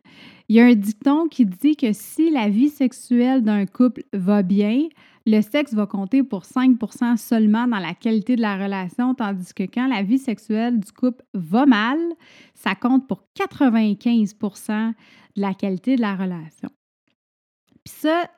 Il 0.49 0.57
y 0.57 0.61
a 0.61 0.65
un 0.67 0.75
dicton 0.75 1.29
qui 1.29 1.47
dit 1.47 1.77
que 1.77 1.93
si 1.93 2.31
la 2.31 2.49
vie 2.49 2.69
sexuelle 2.69 3.43
d'un 3.43 3.67
couple 3.67 4.03
va 4.13 4.43
bien, 4.43 4.89
le 5.27 5.43
sexe 5.43 5.75
va 5.75 5.87
compter 5.87 6.23
pour 6.23 6.45
5% 6.45 7.17
seulement 7.19 7.67
dans 7.67 7.79
la 7.79 7.95
qualité 7.95 8.35
de 8.37 8.41
la 8.41 8.57
relation, 8.57 9.15
tandis 9.15 9.53
que 9.53 9.65
quand 9.65 9.87
la 9.87 10.03
vie 10.03 10.19
sexuelle 10.19 10.81
du 10.81 10.91
couple 10.93 11.23
va 11.35 11.67
mal, 11.67 11.99
ça 12.55 12.75
compte 12.75 13.07
pour 13.07 13.23
95% 13.39 14.95
de 15.37 15.41
la 15.41 15.55
qualité 15.55 15.97
de 15.97 16.01
la 16.01 16.17
relation. 16.17 16.71
Puis 17.85 17.95
ça, 17.95 18.31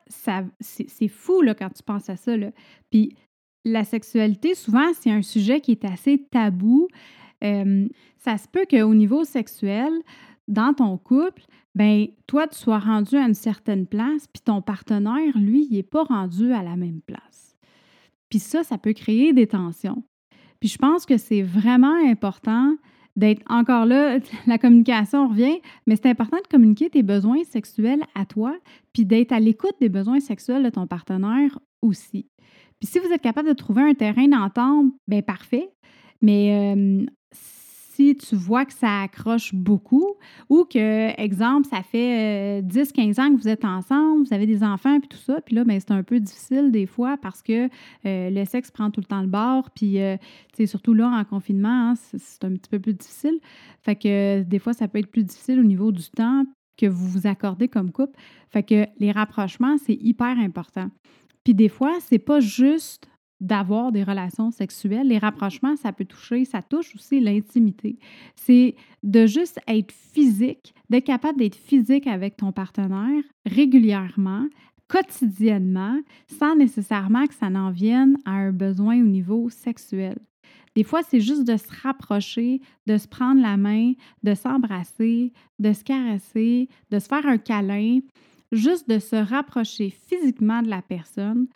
c'est 0.59 1.07
fou 1.07 1.43
quand 1.57 1.69
tu 1.69 1.83
penses 1.83 2.09
à 2.09 2.17
ça. 2.17 2.33
Puis 2.89 3.15
la 3.63 3.83
sexualité, 3.83 4.55
souvent, 4.55 4.91
c'est 4.93 5.11
un 5.11 5.21
sujet 5.21 5.61
qui 5.61 5.71
est 5.71 5.85
assez 5.85 6.25
tabou. 6.31 6.87
Ça 7.41 8.37
se 8.37 8.47
peut 8.47 8.65
qu'au 8.69 8.93
niveau 8.93 9.23
sexuel, 9.23 9.91
dans 10.47 10.73
ton 10.73 10.97
couple, 10.97 11.43
ben 11.75 12.07
toi, 12.27 12.47
tu 12.47 12.57
sois 12.57 12.79
rendu 12.79 13.15
à 13.15 13.25
une 13.25 13.33
certaine 13.33 13.87
place, 13.87 14.27
puis 14.27 14.41
ton 14.43 14.61
partenaire, 14.61 15.37
lui, 15.37 15.67
il 15.69 15.77
n'est 15.77 15.83
pas 15.83 16.03
rendu 16.03 16.51
à 16.53 16.63
la 16.63 16.75
même 16.75 17.01
place. 17.01 17.55
Puis 18.29 18.39
ça, 18.39 18.63
ça 18.63 18.77
peut 18.77 18.93
créer 18.93 19.33
des 19.33 19.47
tensions. 19.47 20.03
Puis 20.59 20.69
je 20.69 20.77
pense 20.77 21.05
que 21.05 21.17
c'est 21.17 21.41
vraiment 21.41 21.95
important 22.07 22.75
d'être 23.15 23.41
encore 23.49 23.85
là, 23.85 24.19
la 24.47 24.57
communication 24.57 25.27
revient, 25.27 25.59
mais 25.85 25.95
c'est 25.95 26.09
important 26.09 26.37
de 26.37 26.47
communiquer 26.47 26.89
tes 26.89 27.03
besoins 27.03 27.43
sexuels 27.43 28.03
à 28.15 28.25
toi, 28.25 28.55
puis 28.93 29.05
d'être 29.05 29.31
à 29.31 29.39
l'écoute 29.39 29.75
des 29.79 29.89
besoins 29.89 30.19
sexuels 30.19 30.63
de 30.63 30.69
ton 30.69 30.87
partenaire 30.87 31.59
aussi. 31.81 32.27
Puis 32.79 32.89
si 32.89 32.99
vous 32.99 33.11
êtes 33.13 33.21
capable 33.21 33.49
de 33.49 33.53
trouver 33.53 33.83
un 33.83 33.93
terrain 33.93 34.27
d'entente, 34.27 34.93
bien 35.07 35.21
parfait. 35.21 35.69
Mais 36.21 36.75
euh, 36.75 37.05
si 37.31 38.15
tu 38.15 38.35
vois 38.35 38.65
que 38.65 38.73
ça 38.73 39.01
accroche 39.01 39.53
beaucoup 39.53 40.15
ou 40.49 40.65
que, 40.65 41.19
exemple, 41.21 41.67
ça 41.67 41.81
fait 41.81 42.61
10-15 42.61 43.19
euh, 43.19 43.23
ans 43.23 43.35
que 43.35 43.41
vous 43.41 43.47
êtes 43.47 43.65
ensemble, 43.65 44.25
vous 44.25 44.33
avez 44.33 44.45
des 44.45 44.63
enfants 44.63 44.99
puis 44.99 45.09
tout 45.09 45.17
ça, 45.17 45.41
puis 45.41 45.55
là, 45.55 45.63
ben, 45.63 45.79
c'est 45.79 45.91
un 45.91 46.03
peu 46.03 46.19
difficile 46.19 46.71
des 46.71 46.85
fois 46.85 47.17
parce 47.17 47.41
que 47.41 47.65
euh, 48.05 48.29
le 48.29 48.45
sexe 48.45 48.71
prend 48.71 48.91
tout 48.91 49.01
le 49.01 49.05
temps 49.05 49.21
le 49.21 49.27
bord, 49.27 49.69
puis 49.71 49.97
sais, 50.53 50.65
surtout 50.65 50.93
là, 50.93 51.07
en 51.07 51.23
confinement, 51.25 51.91
hein, 51.91 51.93
c'est 51.95 52.43
un 52.43 52.53
petit 52.53 52.69
peu 52.69 52.79
plus 52.79 52.93
difficile. 52.93 53.39
Fait 53.81 53.95
que 53.95 54.43
des 54.43 54.59
fois, 54.59 54.73
ça 54.73 54.87
peut 54.87 54.99
être 54.99 55.11
plus 55.11 55.23
difficile 55.23 55.59
au 55.59 55.63
niveau 55.63 55.91
du 55.91 56.09
temps 56.09 56.45
que 56.77 56.85
vous 56.87 57.07
vous 57.07 57.27
accordez 57.27 57.67
comme 57.67 57.91
couple. 57.91 58.17
Fait 58.49 58.63
que 58.63 58.85
les 58.97 59.11
rapprochements, 59.11 59.77
c'est 59.77 59.97
hyper 60.01 60.37
important. 60.39 60.89
Puis 61.43 61.53
des 61.53 61.69
fois, 61.69 61.97
c'est 61.99 62.19
pas 62.19 62.39
juste 62.39 63.10
d'avoir 63.41 63.91
des 63.91 64.03
relations 64.03 64.51
sexuelles. 64.51 65.07
Les 65.07 65.17
rapprochements, 65.17 65.75
ça 65.75 65.91
peut 65.91 66.05
toucher, 66.05 66.45
ça 66.45 66.61
touche 66.61 66.95
aussi 66.95 67.19
l'intimité. 67.19 67.97
C'est 68.35 68.75
de 69.03 69.25
juste 69.25 69.59
être 69.67 69.91
physique, 69.91 70.73
d'être 70.89 71.05
capable 71.05 71.39
d'être 71.39 71.55
physique 71.55 72.07
avec 72.07 72.37
ton 72.37 72.51
partenaire 72.51 73.23
régulièrement, 73.45 74.45
quotidiennement, 74.87 75.99
sans 76.39 76.55
nécessairement 76.55 77.25
que 77.25 77.33
ça 77.33 77.49
n'en 77.49 77.71
vienne 77.71 78.17
à 78.25 78.31
un 78.31 78.51
besoin 78.51 79.01
au 79.01 79.07
niveau 79.07 79.49
sexuel. 79.49 80.17
Des 80.75 80.83
fois, 80.83 81.01
c'est 81.03 81.19
juste 81.19 81.45
de 81.45 81.57
se 81.57 81.67
rapprocher, 81.83 82.61
de 82.87 82.97
se 82.97 83.07
prendre 83.07 83.41
la 83.41 83.57
main, 83.57 83.93
de 84.23 84.33
s'embrasser, 84.35 85.33
de 85.59 85.73
se 85.73 85.83
caresser, 85.83 86.69
de 86.91 86.99
se 86.99 87.07
faire 87.07 87.25
un 87.25 87.37
câlin, 87.37 87.99
juste 88.51 88.87
de 88.87 88.99
se 88.99 89.15
rapprocher 89.15 89.89
physiquement 89.89 90.61
de 90.61 90.69
la 90.69 90.81
personne 90.81 91.47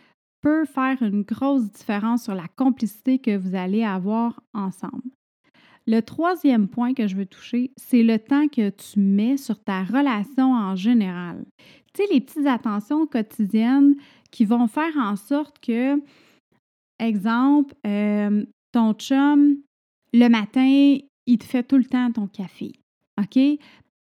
peut 0.45 0.65
faire 0.65 1.01
une 1.01 1.23
grosse 1.23 1.71
différence 1.71 2.25
sur 2.25 2.35
la 2.35 2.47
complicité 2.47 3.17
que 3.17 3.35
vous 3.35 3.55
allez 3.55 3.83
avoir 3.83 4.43
ensemble. 4.53 5.09
Le 5.87 6.01
troisième 6.01 6.67
point 6.67 6.93
que 6.93 7.07
je 7.07 7.15
veux 7.15 7.25
toucher, 7.25 7.71
c'est 7.77 8.03
le 8.03 8.19
temps 8.19 8.47
que 8.47 8.69
tu 8.69 8.99
mets 8.99 9.37
sur 9.37 9.63
ta 9.63 9.83
relation 9.83 10.53
en 10.53 10.75
général. 10.75 11.45
Tu 11.93 12.03
sais, 12.03 12.13
les 12.13 12.21
petites 12.21 12.45
attentions 12.45 13.07
quotidiennes 13.07 13.95
qui 14.29 14.45
vont 14.45 14.67
faire 14.67 14.95
en 14.97 15.15
sorte 15.15 15.57
que, 15.59 15.99
exemple, 16.99 17.73
euh, 17.87 18.45
ton 18.71 18.93
chum, 18.93 19.57
le 20.13 20.27
matin, 20.27 20.99
il 21.25 21.37
te 21.39 21.43
fait 21.43 21.63
tout 21.63 21.77
le 21.77 21.85
temps 21.85 22.11
ton 22.11 22.27
café. 22.27 22.71
OK? 23.19 23.39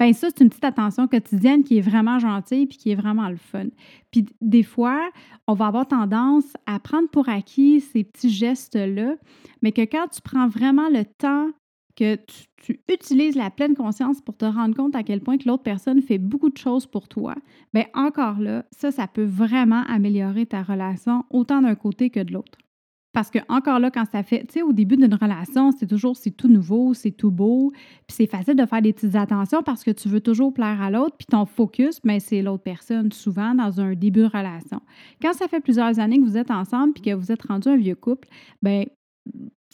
Ben 0.03 0.13
ça, 0.15 0.27
c'est 0.31 0.43
une 0.43 0.49
petite 0.49 0.65
attention 0.65 1.07
quotidienne 1.07 1.63
qui 1.63 1.79
est 1.79 1.81
vraiment 1.81 2.19
gentille 2.19 2.67
puis 2.67 2.77
qui 2.77 2.91
est 2.91 2.97
vraiment 2.97 3.29
le 3.29 3.37
fun. 3.37 3.67
Puis 4.11 4.27
des 4.41 4.65
fois, 4.65 5.01
on 5.47 5.55
va 5.55 5.69
avoir 5.69 5.87
tendance 5.87 6.53
à 6.67 6.81
prendre 6.81 7.09
pour 7.09 7.29
acquis 7.29 7.81
ces 7.81 8.03
petits 8.03 8.31
gestes-là, 8.31 9.15
mais 9.63 9.71
que 9.71 9.83
quand 9.83 10.09
tu 10.09 10.21
prends 10.21 10.49
vraiment 10.49 10.89
le 10.89 11.05
temps 11.05 11.51
que 11.95 12.17
tu, 12.17 12.81
utilises 12.89 13.37
la 13.37 13.51
pleine 13.51 13.77
conscience 13.77 14.21
pour 14.21 14.37
te 14.37 14.45
rendre 14.45 14.75
compte 14.75 14.97
à 14.97 15.05
quel 15.05 15.21
point 15.21 15.39
que 15.39 15.47
l'autre 15.47 15.63
personne 15.63 16.03
fait 16.03 16.19
beaucoup 16.19 16.51
de 16.51 16.59
choses 16.59 16.85
pour 16.85 17.07
toi, 17.07 17.37
bien 17.73 17.87
encore 17.95 18.41
là, 18.41 18.65
ça, 18.73 18.91
ça 18.91 19.07
peut 19.07 19.23
vraiment 19.23 19.85
améliorer 19.85 20.47
ta 20.47 20.65
relation 20.65 21.25
autant 21.31 21.63
d'un 21.63 21.77
côté 21.77 22.11
que 22.11 22.19
de 22.19 22.33
l'autre. 22.33 22.59
Parce 23.13 23.31
que 23.31 23.39
encore 23.49 23.79
là, 23.79 23.91
quand 23.91 24.05
ça 24.11 24.23
fait, 24.23 24.47
tu 24.47 24.55
sais, 24.55 24.63
au 24.63 24.73
début 24.73 24.97
d'une 24.97 25.15
relation, 25.15 25.71
c'est 25.71 25.87
toujours, 25.87 26.17
c'est 26.17 26.31
tout 26.31 26.49
nouveau, 26.49 26.95
c'est 26.95 27.11
tout 27.11 27.31
beau, 27.31 27.71
puis 28.07 28.17
c'est 28.17 28.27
facile 28.27 28.55
de 28.55 28.65
faire 28.65 28.81
des 28.81 28.93
petites 28.93 29.17
attentions 29.17 29.63
parce 29.63 29.85
que 29.85 29.91
tu 29.91 30.09
veux 30.09 30.21
toujours 30.21 30.55
plaire 30.55 30.81
à 30.81 30.91
l'autre, 30.91 31.17
puis 31.19 31.27
ton 31.27 31.45
focus, 31.45 32.01
mais 32.05 32.15
ben, 32.15 32.21
c'est 32.21 32.43
l'autre 32.43 32.63
personne, 32.63 33.13
souvent 33.13 33.55
dans 33.55 33.81
un 33.81 33.95
début 33.95 34.21
de 34.21 34.27
relation. 34.27 34.81
Quand 35.21 35.35
ça 35.35 35.47
fait 35.47 35.61
plusieurs 35.61 35.99
années 36.01 36.19
que 36.19 36.25
vous 36.25 36.39
êtes 36.39 36.51
ensemble 36.51 36.95
puis 36.95 37.03
que 37.03 37.15
vous 37.15 37.31
êtes 37.31 37.43
rendu 37.43 37.69
un 37.69 37.77
vieux 37.77 37.97
couple, 37.97 38.29
ben 38.63 38.87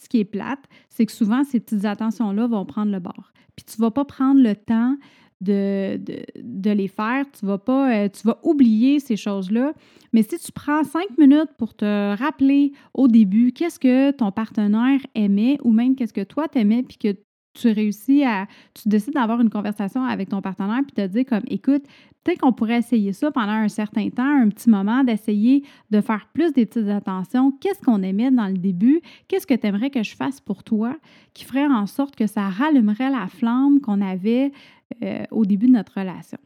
ce 0.02 0.08
qui 0.08 0.18
est 0.20 0.24
plate, 0.24 0.64
c'est 0.88 1.06
que 1.06 1.12
souvent 1.12 1.44
ces 1.44 1.60
petites 1.60 1.84
attentions-là 1.84 2.46
vont 2.46 2.64
prendre 2.64 2.90
le 2.90 3.00
bord. 3.00 3.32
Puis 3.56 3.64
tu 3.64 3.80
ne 3.80 3.86
vas 3.86 3.90
pas 3.90 4.04
prendre 4.04 4.40
le 4.40 4.54
temps 4.54 4.96
de, 5.40 6.00
de, 6.36 6.70
les 6.70 6.88
faire. 6.88 7.24
Tu 7.38 7.46
vas 7.46 7.58
pas, 7.58 7.92
euh, 7.92 8.08
tu 8.08 8.26
vas 8.26 8.38
oublier 8.42 8.98
ces 8.98 9.16
choses-là. 9.16 9.72
Mais 10.12 10.22
si 10.22 10.38
tu 10.38 10.52
prends 10.52 10.82
cinq 10.84 11.16
minutes 11.16 11.50
pour 11.56 11.74
te 11.74 12.16
rappeler 12.16 12.72
au 12.94 13.08
début 13.08 13.52
qu'est-ce 13.52 13.78
que 13.78 14.10
ton 14.10 14.32
partenaire 14.32 15.00
aimait 15.14 15.58
ou 15.62 15.72
même 15.72 15.94
qu'est-ce 15.94 16.12
que 16.12 16.24
toi 16.24 16.48
t'aimais 16.48 16.82
puis 16.82 16.98
que 16.98 17.16
tu 17.54 17.68
réussis 17.70 18.24
à, 18.24 18.46
tu 18.74 18.88
décides 18.88 19.14
d'avoir 19.14 19.40
une 19.40 19.50
conversation 19.50 20.04
avec 20.04 20.28
ton 20.28 20.40
partenaire 20.40 20.80
puis 20.86 20.92
te 20.92 21.06
dire 21.06 21.24
comme, 21.24 21.42
écoute, 21.48 21.82
peut-être 22.22 22.40
qu'on 22.40 22.52
pourrait 22.52 22.78
essayer 22.78 23.12
ça 23.12 23.30
pendant 23.30 23.52
un 23.52 23.68
certain 23.68 24.08
temps, 24.10 24.42
un 24.42 24.48
petit 24.48 24.70
moment, 24.70 25.02
d'essayer 25.02 25.64
de 25.90 26.00
faire 26.00 26.28
plus 26.32 26.52
des 26.52 26.66
petites 26.66 26.88
attentions. 26.88 27.52
Qu'est-ce 27.52 27.80
qu'on 27.80 28.02
aimait 28.02 28.30
dans 28.30 28.46
le 28.46 28.58
début? 28.58 29.00
Qu'est-ce 29.26 29.46
que 29.46 29.54
tu 29.54 29.66
aimerais 29.66 29.90
que 29.90 30.02
je 30.02 30.14
fasse 30.14 30.40
pour 30.40 30.62
toi? 30.62 30.96
Qui 31.34 31.44
ferait 31.44 31.66
en 31.66 31.86
sorte 31.86 32.16
que 32.16 32.26
ça 32.26 32.48
rallumerait 32.48 33.10
la 33.10 33.26
flamme 33.28 33.80
qu'on 33.80 34.00
avait 34.00 34.52
euh, 35.02 35.24
au 35.30 35.44
début 35.44 35.66
de 35.66 35.72
notre 35.72 35.98
relation? 35.98 36.38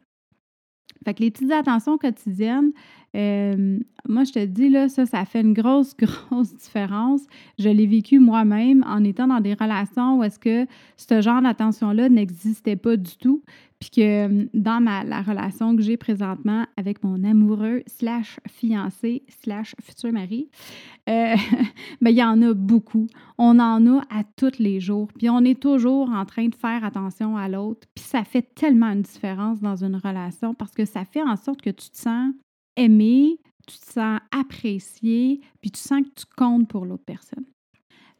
Fait 1.03 1.13
que 1.13 1.21
les 1.21 1.31
petites 1.31 1.51
attentions 1.51 1.97
quotidiennes, 1.97 2.71
euh, 3.15 3.79
moi, 4.07 4.23
je 4.23 4.31
te 4.31 4.45
dis, 4.45 4.69
là, 4.69 4.89
ça, 4.89 5.05
ça 5.05 5.23
fait 5.25 5.41
une 5.41 5.53
grosse, 5.53 5.95
grosse 5.97 6.55
différence. 6.55 7.21
Je 7.59 7.69
l'ai 7.69 7.85
vécu 7.85 8.19
moi-même 8.19 8.83
en 8.87 9.03
étant 9.03 9.27
dans 9.27 9.39
des 9.39 9.53
relations 9.53 10.19
où 10.19 10.23
est-ce 10.23 10.39
que 10.39 10.65
ce 10.97 11.21
genre 11.21 11.41
d'attention-là 11.41 12.09
n'existait 12.09 12.75
pas 12.75 12.97
du 12.97 13.15
tout. 13.17 13.43
Puis 13.79 13.89
que 13.89 14.01
euh, 14.01 14.45
dans 14.53 14.81
ma, 14.81 15.03
la 15.03 15.21
relation 15.21 15.75
que 15.75 15.81
j'ai 15.81 15.97
présentement 15.97 16.65
avec 16.77 17.03
mon 17.03 17.21
amoureux 17.23 17.83
slash 17.85 18.39
fiancé 18.49 19.23
slash 19.27 19.75
futur 19.81 20.13
mari, 20.13 20.49
euh, 21.09 21.35
ben, 22.01 22.09
il 22.09 22.17
y 22.17 22.23
en 22.23 22.41
a 22.41 22.53
beaucoup. 22.53 23.07
On 23.37 23.59
en 23.59 23.85
a 23.85 24.01
à 24.09 24.23
tous 24.37 24.57
les 24.57 24.79
jours. 24.79 25.09
Puis 25.17 25.29
on 25.29 25.41
est 25.41 25.61
toujours 25.61 26.09
en 26.09 26.25
train 26.25 26.47
de 26.47 26.55
faire 26.55 26.83
attention 26.83 27.35
à 27.35 27.49
l'autre. 27.49 27.87
Puis 27.93 28.05
ça 28.05 28.23
fait 28.23 28.53
tellement 28.55 28.91
une 28.91 29.01
différence 29.01 29.59
dans 29.59 29.83
une 29.83 29.97
relation 29.97 30.53
parce 30.53 30.71
que 30.71 30.85
ça 30.85 31.03
fait 31.05 31.21
en 31.21 31.35
sorte 31.35 31.61
que 31.61 31.69
tu 31.69 31.89
te 31.89 31.97
sens 31.97 32.31
aimé, 32.75 33.39
tu 33.67 33.77
te 33.77 33.93
sens 33.93 34.19
apprécié, 34.31 35.41
puis 35.61 35.71
tu 35.71 35.79
sens 35.79 36.01
que 36.01 36.21
tu 36.21 36.25
comptes 36.35 36.67
pour 36.67 36.85
l'autre 36.85 37.05
personne. 37.05 37.45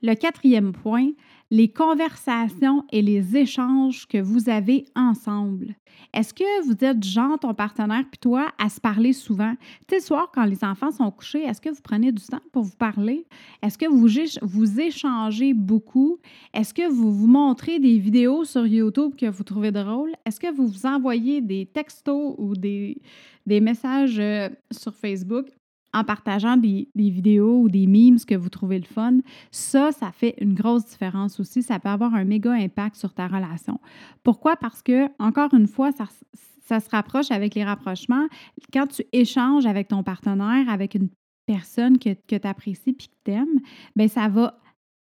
Le 0.06 0.16
quatrième 0.16 0.74
point, 0.74 1.12
les 1.50 1.70
conversations 1.70 2.84
et 2.92 3.02
les 3.02 3.38
échanges 3.38 4.06
que 4.06 4.18
vous 4.18 4.50
avez 4.50 4.84
ensemble. 4.98 5.76
Est-ce 6.14 6.34
que 6.34 6.66
vous 6.66 6.84
êtes 6.84 7.02
genre 7.02 7.40
ton 7.40 7.54
partenaire 7.54 8.04
puis 8.12 8.20
toi 8.20 8.48
à 8.58 8.68
se 8.68 8.82
parler 8.82 9.14
souvent? 9.14 9.56
Tu 9.88 9.96
sais, 9.96 10.02
soir, 10.02 10.30
quand 10.36 10.44
les 10.44 10.62
enfants 10.66 10.92
sont 10.92 11.10
couchés, 11.10 11.44
est-ce 11.44 11.62
que 11.62 11.70
vous 11.70 11.82
prenez 11.82 12.12
du 12.12 12.22
temps 12.22 12.42
pour 12.52 12.64
vous 12.64 12.76
parler? 12.76 13.26
Est-ce 13.62 13.78
que 13.78 13.86
vous, 13.86 14.10
vous 14.42 14.80
échangez 14.82 15.54
beaucoup? 15.54 16.18
Est-ce 16.54 16.74
que 16.74 16.90
vous 16.90 17.14
vous 17.14 17.28
montrez 17.28 17.80
des 17.80 17.98
vidéos 17.98 18.44
sur 18.44 18.68
YouTube 18.68 19.14
que 19.16 19.28
vous 19.28 19.44
trouvez 19.44 19.72
drôles? 19.72 20.12
Est-ce 20.26 20.42
que 20.42 20.54
vous 20.54 20.68
vous 20.68 20.86
envoyez 20.86 21.40
des 21.40 21.66
textos 21.66 22.36
ou 22.38 22.56
des, 22.58 23.02
des 23.46 23.62
messages 23.62 24.20
euh, 24.20 24.50
sur 24.70 24.94
Facebook? 24.94 25.48
En 25.94 26.04
partageant 26.04 26.58
des, 26.58 26.90
vidéos 26.96 27.62
ou 27.62 27.70
des 27.70 27.88
memes 27.88 28.20
que 28.20 28.36
vous 28.36 28.50
trouvez 28.50 28.80
le 28.80 28.86
fun, 28.86 29.20
ça, 29.52 29.92
ça 29.92 30.12
fait 30.12 30.36
une 30.40 30.54
grosse 30.54 30.86
différence 30.86 31.40
aussi. 31.40 31.62
Ça 31.62 31.80
peut 31.80 31.90
avoir 31.90 32.14
un 32.16 32.26
méga 32.26 32.52
impact 32.52 32.96
sur 32.96 33.14
ta 33.14 33.28
relation. 33.28 33.80
Pourquoi? 34.24 34.56
Parce 34.56 34.82
que, 34.82 35.08
encore 35.20 35.54
une 35.54 35.68
fois, 35.68 35.92
ça, 35.92 36.80
se 36.80 36.90
rapproche 36.90 37.32
avec 37.32 37.56
les 37.56 37.64
rapprochements. 37.64 38.28
Quand 38.72 38.88
tu 38.88 39.04
échanges 39.12 39.66
avec 39.66 39.90
ton 39.90 40.04
partenaire, 40.04 40.68
avec 40.70 40.96
une 40.96 41.10
personne 41.46 42.00
que, 42.00 42.14
que 42.14 42.36
tu 42.36 42.48
apprécies 42.48 42.92
et 42.92 42.94
que 42.96 43.04
tu 43.26 43.32
aimes, 43.32 43.60
bien, 43.96 44.08
ça 44.08 44.28
va 44.28 44.60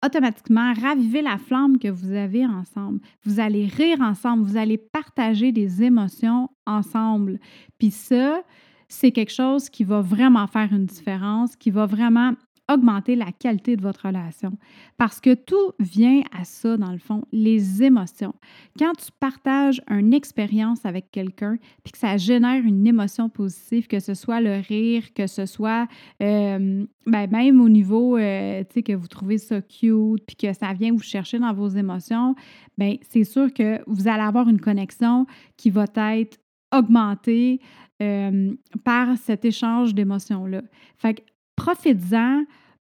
automatiquement 0.04 0.72
raviver 0.74 1.22
la 1.22 1.38
flamme 1.38 1.78
que 1.78 1.88
vous 1.88 2.12
avez 2.12 2.46
ensemble. 2.46 3.00
Vous 3.24 3.40
allez 3.40 3.66
rire 3.66 4.00
ensemble, 4.00 4.44
vous 4.44 4.56
allez 4.56 4.78
partager 4.78 5.52
des 5.52 5.82
émotions 5.82 6.50
ensemble. 6.66 7.38
Puis 7.78 7.90
ça, 7.90 8.42
c'est 8.88 9.12
quelque 9.12 9.32
chose 9.32 9.68
qui 9.68 9.84
va 9.84 10.00
vraiment 10.00 10.46
faire 10.46 10.72
une 10.72 10.86
différence, 10.86 11.56
qui 11.56 11.70
va 11.70 11.86
vraiment 11.86 12.34
augmenter 12.68 13.14
la 13.14 13.32
qualité 13.32 13.76
de 13.76 13.82
votre 13.82 14.06
relation. 14.06 14.52
Parce 14.96 15.20
que 15.20 15.34
tout 15.34 15.72
vient 15.78 16.22
à 16.36 16.44
ça, 16.44 16.76
dans 16.76 16.90
le 16.90 16.98
fond, 16.98 17.22
les 17.32 17.82
émotions. 17.82 18.34
Quand 18.78 18.92
tu 18.94 19.10
partages 19.20 19.80
une 19.88 20.12
expérience 20.12 20.84
avec 20.84 21.10
quelqu'un, 21.10 21.58
puis 21.84 21.92
que 21.92 21.98
ça 21.98 22.16
génère 22.16 22.64
une 22.64 22.86
émotion 22.86 23.28
positive, 23.28 23.86
que 23.86 24.00
ce 24.00 24.14
soit 24.14 24.40
le 24.40 24.60
rire, 24.66 25.12
que 25.14 25.26
ce 25.26 25.46
soit 25.46 25.86
euh, 26.22 26.84
ben, 27.06 27.30
même 27.30 27.60
au 27.60 27.68
niveau, 27.68 28.16
euh, 28.16 28.64
tu 28.64 28.74
sais, 28.74 28.82
que 28.82 28.92
vous 28.92 29.06
trouvez 29.08 29.38
ça 29.38 29.60
cute, 29.60 30.24
puis 30.26 30.36
que 30.36 30.52
ça 30.52 30.72
vient 30.72 30.92
vous 30.92 30.98
chercher 30.98 31.38
dans 31.38 31.52
vos 31.52 31.68
émotions, 31.68 32.34
bien, 32.76 32.96
c'est 33.08 33.24
sûr 33.24 33.52
que 33.52 33.80
vous 33.86 34.08
allez 34.08 34.22
avoir 34.22 34.48
une 34.48 34.60
connexion 34.60 35.26
qui 35.56 35.70
va 35.70 35.84
être 35.96 36.38
augmentée 36.72 37.60
euh, 38.02 38.54
par 38.84 39.16
cet 39.16 39.44
échange 39.44 39.94
d'émotions-là. 39.94 40.62
Fait 40.98 41.14
que 41.14 41.22
profitez-en, 41.56 42.44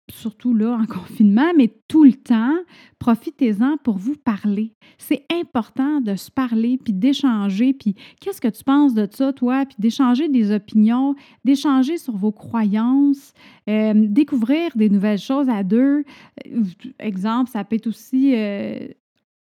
surtout 0.10 0.54
là 0.54 0.78
en 0.78 0.86
confinement, 0.94 1.52
mais 1.56 1.74
tout 1.88 2.04
le 2.04 2.14
temps, 2.14 2.56
profitez-en 3.00 3.78
pour 3.78 3.98
vous 3.98 4.16
parler. 4.16 4.74
C'est 4.98 5.24
important 5.32 6.02
de 6.02 6.16
se 6.16 6.30
parler, 6.32 6.78
puis 6.84 6.94
d'échanger, 6.94 7.74
puis 7.74 7.96
qu'est-ce 8.20 8.42
que 8.42 8.48
tu 8.48 8.64
penses 8.64 8.94
de 8.94 9.08
ça, 9.10 9.34
toi, 9.34 9.66
puis 9.66 9.76
d'échanger 9.80 10.30
des 10.30 10.52
opinions, 10.52 11.16
d'échanger 11.46 11.98
sur 11.98 12.16
vos 12.16 12.32
croyances, 12.32 13.34
euh, 13.70 13.94
découvrir 13.96 14.72
des 14.76 14.90
nouvelles 14.90 15.20
choses 15.20 15.50
à 15.50 15.64
deux. 15.64 16.04
Euh, 16.46 16.64
exemple, 17.00 17.50
ça 17.50 17.64
peut 17.64 17.76
être 17.76 17.88
aussi 17.88 18.34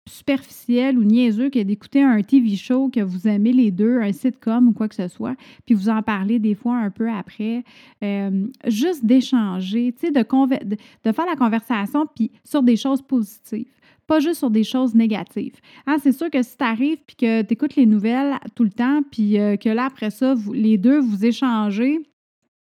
superficiel 0.07 0.97
ou 0.97 1.03
niaiseux 1.03 1.49
que 1.49 1.61
d'écouter 1.61 2.01
un 2.01 2.21
TV 2.21 2.55
show 2.55 2.89
que 2.89 3.01
vous 3.01 3.27
aimez 3.27 3.53
les 3.53 3.71
deux, 3.71 3.99
un 3.99 4.11
sitcom 4.11 4.69
ou 4.69 4.73
quoi 4.73 4.87
que 4.87 4.95
ce 4.95 5.07
soit, 5.07 5.35
puis 5.65 5.75
vous 5.75 5.89
en 5.89 6.01
parlez 6.01 6.39
des 6.39 6.55
fois 6.55 6.75
un 6.77 6.89
peu 6.89 7.09
après. 7.09 7.63
Euh, 8.03 8.47
juste 8.67 9.05
d'échanger, 9.05 9.91
de, 9.91 10.75
de, 11.03 11.11
faire 11.11 11.25
la 11.25 11.35
conversation 11.35 12.05
puis 12.15 12.31
sur 12.43 12.63
des 12.63 12.75
choses 12.75 13.01
positives 13.01 13.67
pas 14.07 14.21
juste 14.21 14.39
sur 14.39 14.49
des 14.49 14.63
choses 14.63 14.95
négatives. 14.95 15.55
Hein, 15.85 15.97
c'est 16.01 16.13
sûr 16.13 16.29
que 16.31 16.41
si 16.41 16.57
tu 16.57 16.63
arrives 16.63 16.99
puis 17.05 17.17
que 17.17 17.41
tu 17.41 17.79
les 17.79 17.85
nouvelles 17.85 18.35
tout 18.55 18.63
le 18.63 18.69
temps, 18.69 19.01
puis 19.11 19.37
euh, 19.37 19.57
que 19.57 19.67
là, 19.67 19.85
après 19.85 20.09
ça, 20.09 20.33
les 20.53 20.77
deux, 20.77 20.99
vous 20.99 21.25
échangez, 21.25 21.99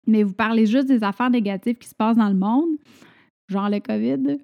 mais 0.07 0.23
vous 0.23 0.35
parlez 0.35 0.67
juste 0.67 0.87
des 0.87 1.03
affaires 1.03 1.31
négatives 1.31 1.77
qui 1.77 1.89
se 1.89 1.95
passent 1.95 2.19
dans 2.19 2.29
le 2.29 2.37
monde, 2.37 2.69
genre 3.49 3.71
le 3.71 3.81
COVID, 3.81 4.39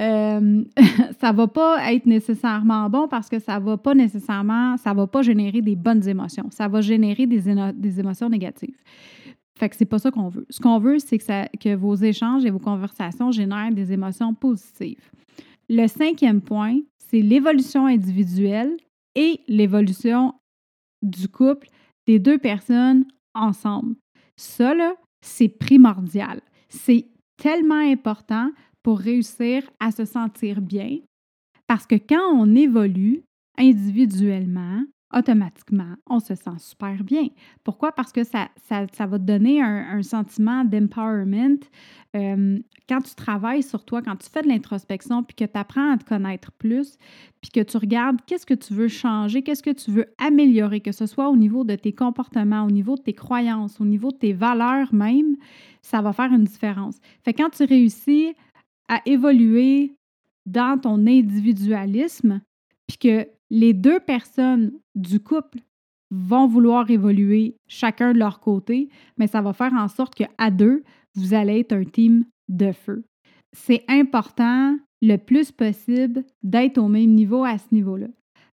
euh, 0.00 0.64
ça 1.20 1.32
va 1.32 1.48
pas 1.48 1.92
être 1.92 2.06
nécessairement 2.06 2.88
bon 2.88 3.08
parce 3.08 3.28
que 3.28 3.38
ça 3.38 3.58
va 3.58 3.76
pas 3.76 3.94
nécessairement, 3.94 4.76
ça 4.76 4.94
va 4.94 5.06
pas 5.06 5.22
générer 5.22 5.60
des 5.60 5.76
bonnes 5.76 6.06
émotions. 6.08 6.48
Ça 6.50 6.68
va 6.68 6.80
générer 6.80 7.26
des, 7.26 7.48
émotions 8.00 8.28
négatives. 8.28 8.78
Fait 9.58 9.68
que 9.68 9.76
c'est 9.76 9.84
pas 9.84 9.98
ça 9.98 10.10
qu'on 10.10 10.28
veut. 10.28 10.46
Ce 10.48 10.60
qu'on 10.60 10.78
veut, 10.78 10.98
c'est 10.98 11.18
que, 11.18 11.56
que 11.58 11.74
vos 11.74 11.94
échanges 11.94 12.44
et 12.44 12.50
vos 12.50 12.58
conversations 12.58 13.30
génèrent 13.30 13.72
des 13.72 13.92
émotions 13.92 14.34
positives. 14.34 15.10
Le 15.68 15.86
cinquième 15.86 16.40
point, 16.40 16.78
c'est 16.98 17.20
l'évolution 17.20 17.86
individuelle 17.86 18.74
et 19.14 19.40
l'évolution 19.46 20.34
du 21.02 21.28
couple 21.28 21.68
des 22.06 22.18
deux 22.18 22.38
personnes 22.38 23.04
ensemble. 23.34 23.94
Ça, 24.36 24.74
là, 24.74 24.94
c'est 25.20 25.48
primordial. 25.48 26.40
C'est 26.68 27.06
tellement 27.36 27.74
important 27.74 28.50
pour 28.82 28.98
réussir 28.98 29.62
à 29.80 29.90
se 29.90 30.04
sentir 30.04 30.60
bien. 30.60 30.98
Parce 31.66 31.86
que 31.86 31.94
quand 31.94 32.34
on 32.34 32.54
évolue 32.54 33.22
individuellement, 33.58 34.82
automatiquement, 35.12 35.94
on 36.08 36.20
se 36.20 36.34
sent 36.34 36.58
super 36.58 37.04
bien. 37.04 37.28
Pourquoi? 37.64 37.92
Parce 37.92 38.12
que 38.12 38.24
ça, 38.24 38.48
ça, 38.62 39.06
va 39.06 39.18
te 39.18 39.24
donner 39.24 39.60
un, 39.62 40.02
sentiment 40.02 40.64
d'empowerment. 40.64 41.60
Euh, 42.16 42.58
quand 42.88 43.00
tu 43.02 43.14
travailles 43.14 43.62
sur 43.62 43.84
toi, 43.84 44.02
quand 44.02 44.16
tu 44.16 44.28
fais 44.30 44.42
de 44.42 44.48
l'introspection, 44.48 45.22
puis 45.22 45.34
que 45.34 45.44
tu 45.44 45.58
apprends 45.58 45.92
à 45.92 45.98
te 45.98 46.04
connaître 46.04 46.50
plus, 46.52 46.96
puis 47.40 47.50
que 47.50 47.60
tu 47.60 47.76
regardes 47.76 48.20
qu'est-ce 48.26 48.46
que 48.46 48.54
tu 48.54 48.74
veux 48.74 48.88
changer, 48.88 49.42
qu'est-ce 49.42 49.62
que 49.62 49.70
tu 49.70 49.90
veux 49.90 50.06
améliorer, 50.18 50.80
que 50.80 50.92
ce 50.92 51.06
soit 51.06 51.28
au 51.28 51.36
niveau 51.36 51.64
de 51.64 51.74
tes 51.74 51.92
comportements, 51.92 52.64
au 52.64 52.70
niveau 52.70 52.96
de 52.96 53.02
tes 53.02 53.12
croyances, 53.12 53.80
au 53.80 53.84
niveau 53.84 54.10
de 54.10 54.16
tes 54.16 54.32
valeurs 54.32 54.92
même, 54.94 55.36
ça 55.82 56.00
va 56.00 56.12
faire 56.12 56.32
une 56.32 56.44
différence. 56.44 56.98
Fait 57.24 57.32
quand 57.32 57.50
tu 57.50 57.64
réussis 57.64 58.34
à 58.88 59.00
évoluer 59.06 59.94
dans 60.46 60.78
ton 60.78 61.06
individualisme, 61.06 62.40
puis 62.86 62.98
que 62.98 63.28
les 63.50 63.72
deux 63.72 64.00
personnes 64.00 64.72
du 64.94 65.20
couple 65.20 65.58
vont 66.10 66.46
vouloir 66.46 66.90
évoluer 66.90 67.56
chacun 67.68 68.12
de 68.12 68.18
leur 68.18 68.40
côté, 68.40 68.88
mais 69.16 69.26
ça 69.26 69.40
va 69.40 69.52
faire 69.52 69.72
en 69.72 69.88
sorte 69.88 70.14
qu'à 70.14 70.50
deux, 70.50 70.82
vous 71.14 71.34
allez 71.34 71.60
être 71.60 71.72
un 71.72 71.84
team 71.84 72.24
de 72.48 72.72
feu. 72.72 73.04
C'est 73.52 73.84
important 73.88 74.76
le 75.00 75.16
plus 75.16 75.52
possible 75.52 76.24
d'être 76.42 76.78
au 76.78 76.88
même 76.88 77.10
niveau 77.14 77.44
à 77.44 77.58
ce 77.58 77.66
niveau-là. 77.72 78.08